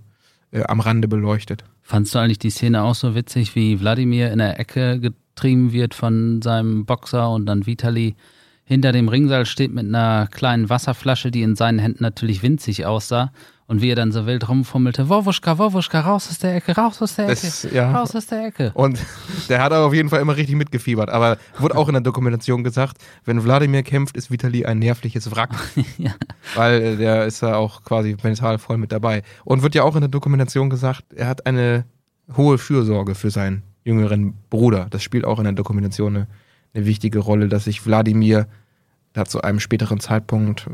[0.52, 1.66] äh, am Rande beleuchtet.
[1.84, 5.94] Fandst du eigentlich die Szene auch so witzig, wie Wladimir in der Ecke getrieben wird
[5.94, 8.16] von seinem Boxer und dann Vitali
[8.64, 13.34] hinter dem Ringsaal steht mit einer kleinen Wasserflasche, die in seinen Händen natürlich winzig aussah.
[13.66, 17.16] Und wie er dann so wild rumfummelte, Wowuschka, Wowuschka, raus aus der Ecke, raus aus
[17.16, 17.92] der Ecke, Das- ja.
[17.92, 18.72] raus aus der Ecke.
[18.74, 19.00] Und
[19.50, 21.10] der hat aber auf jeden Fall immer richtig mitgefiebert.
[21.10, 25.52] Aber wurde auch in der Dokumentation gesagt, wenn Wladimir kämpft, ist Vitali ein nervliches Wrack.
[25.98, 26.12] Ja.
[26.56, 29.24] Weil der ist ja auch quasi mental voll mit dabei.
[29.46, 31.86] Und wird ja auch in der Dokumentation gesagt, er hat eine
[32.36, 34.88] hohe Fürsorge für seinen jüngeren Bruder.
[34.90, 36.28] Das spielt auch in der Dokumentation eine,
[36.74, 38.48] eine wichtige Rolle, dass sich Wladimir
[39.14, 40.68] da zu einem späteren Zeitpunkt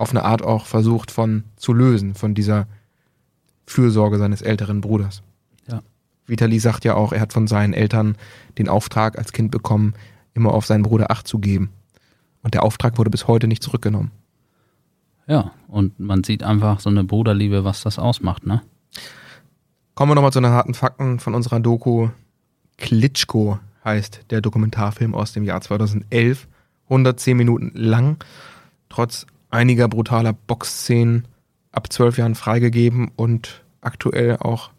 [0.00, 2.66] auf eine Art auch versucht von zu lösen, von dieser
[3.66, 5.22] Fürsorge seines älteren Bruders.
[5.68, 5.82] Ja.
[6.26, 8.16] Vitali sagt ja auch, er hat von seinen Eltern
[8.58, 9.94] den Auftrag als Kind bekommen,
[10.34, 11.70] immer auf seinen Bruder Acht zu geben.
[12.42, 14.10] Und der Auftrag wurde bis heute nicht zurückgenommen.
[15.26, 18.62] Ja, und man sieht einfach so eine Bruderliebe, was das ausmacht, ne?
[19.94, 22.08] Kommen wir nochmal zu den harten Fakten von unserer Doku.
[22.78, 26.48] Klitschko heißt der Dokumentarfilm aus dem Jahr 2011.
[26.84, 28.16] 110 Minuten lang,
[28.88, 31.26] trotz einiger brutaler Boxszenen
[31.72, 34.70] ab zwölf Jahren freigegeben und aktuell auch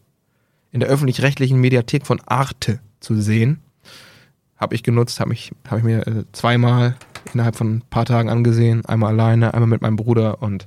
[0.70, 3.60] in der öffentlich-rechtlichen Mediathek von Arte zu sehen.
[4.56, 6.96] Habe ich genutzt, habe ich, hab ich mir äh, zweimal
[7.32, 8.84] innerhalb von ein paar Tagen angesehen.
[8.86, 10.66] Einmal alleine, einmal mit meinem Bruder und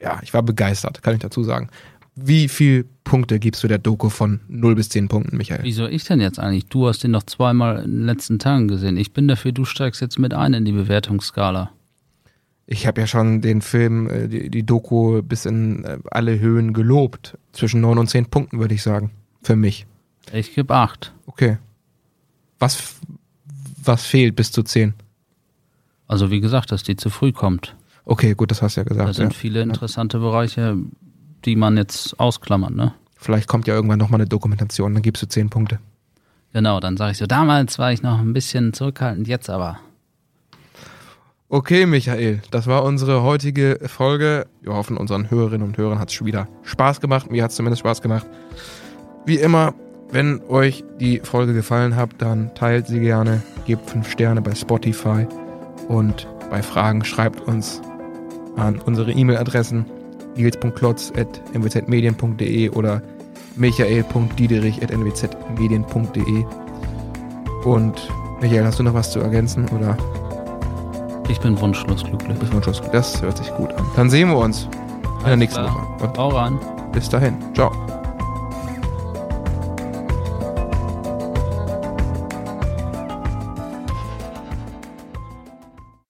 [0.00, 1.68] ja, ich war begeistert, kann ich dazu sagen.
[2.14, 5.62] Wie viel Punkte gibst du der Doku von 0 bis 10 Punkten, Michael?
[5.62, 6.66] Wieso ich denn jetzt eigentlich?
[6.66, 8.96] Du hast den doch zweimal in den letzten Tagen gesehen.
[8.96, 11.70] Ich bin dafür, du steigst jetzt mit ein in die Bewertungsskala.
[12.66, 16.72] Ich habe ja schon den Film, äh, die, die Doku bis in äh, alle Höhen
[16.72, 17.36] gelobt.
[17.52, 19.10] Zwischen 9 und 10 Punkten, würde ich sagen.
[19.42, 19.86] Für mich.
[20.32, 21.12] Ich gebe acht.
[21.26, 21.58] Okay.
[22.58, 22.94] Was,
[23.82, 24.94] was fehlt bis zu 10?
[26.06, 27.74] Also wie gesagt, dass die zu früh kommt.
[28.04, 29.14] Okay, gut, das hast du ja Da gesagt.
[29.16, 29.38] sind Ja.
[29.38, 30.76] viele interessante Bereiche,
[31.44, 32.94] die man jetzt ausklammert, ne?
[33.16, 35.78] Vielleicht kommt ja irgendwann nochmal eine Dokumentation, dann gibst du 10 Punkte.
[36.52, 39.78] Genau, dann sage ich so, damals war ich noch ein bisschen zurückhaltend, jetzt aber.
[41.54, 44.46] Okay, Michael, das war unsere heutige Folge.
[44.62, 47.30] Wir hoffen, unseren Hörerinnen und Hörern hat es schon wieder Spaß gemacht.
[47.30, 48.26] Mir hat es zumindest Spaß gemacht.
[49.26, 49.74] Wie immer,
[50.10, 55.26] wenn euch die Folge gefallen hat, dann teilt sie gerne, gebt 5 Sterne bei Spotify
[55.88, 57.82] und bei Fragen schreibt uns
[58.56, 59.84] an unsere E-Mail-Adressen
[60.34, 63.02] nils.klotz.mwzmedien.de oder
[63.56, 66.44] michael.diederich.nwzmedien.de
[67.64, 68.08] Und
[68.40, 69.98] Michael, hast du noch was zu ergänzen oder
[71.28, 72.38] Ich bin wunschlos glücklich.
[72.38, 72.82] bis zum Schluss?
[72.92, 73.84] Das hört sich gut an.
[73.96, 74.68] Dann sehen wir uns
[75.20, 75.74] in der nächsten klar.
[75.74, 76.04] Woche.
[76.04, 76.58] Und Hau ran.
[76.92, 77.36] bis dahin.
[77.54, 77.70] Ciao.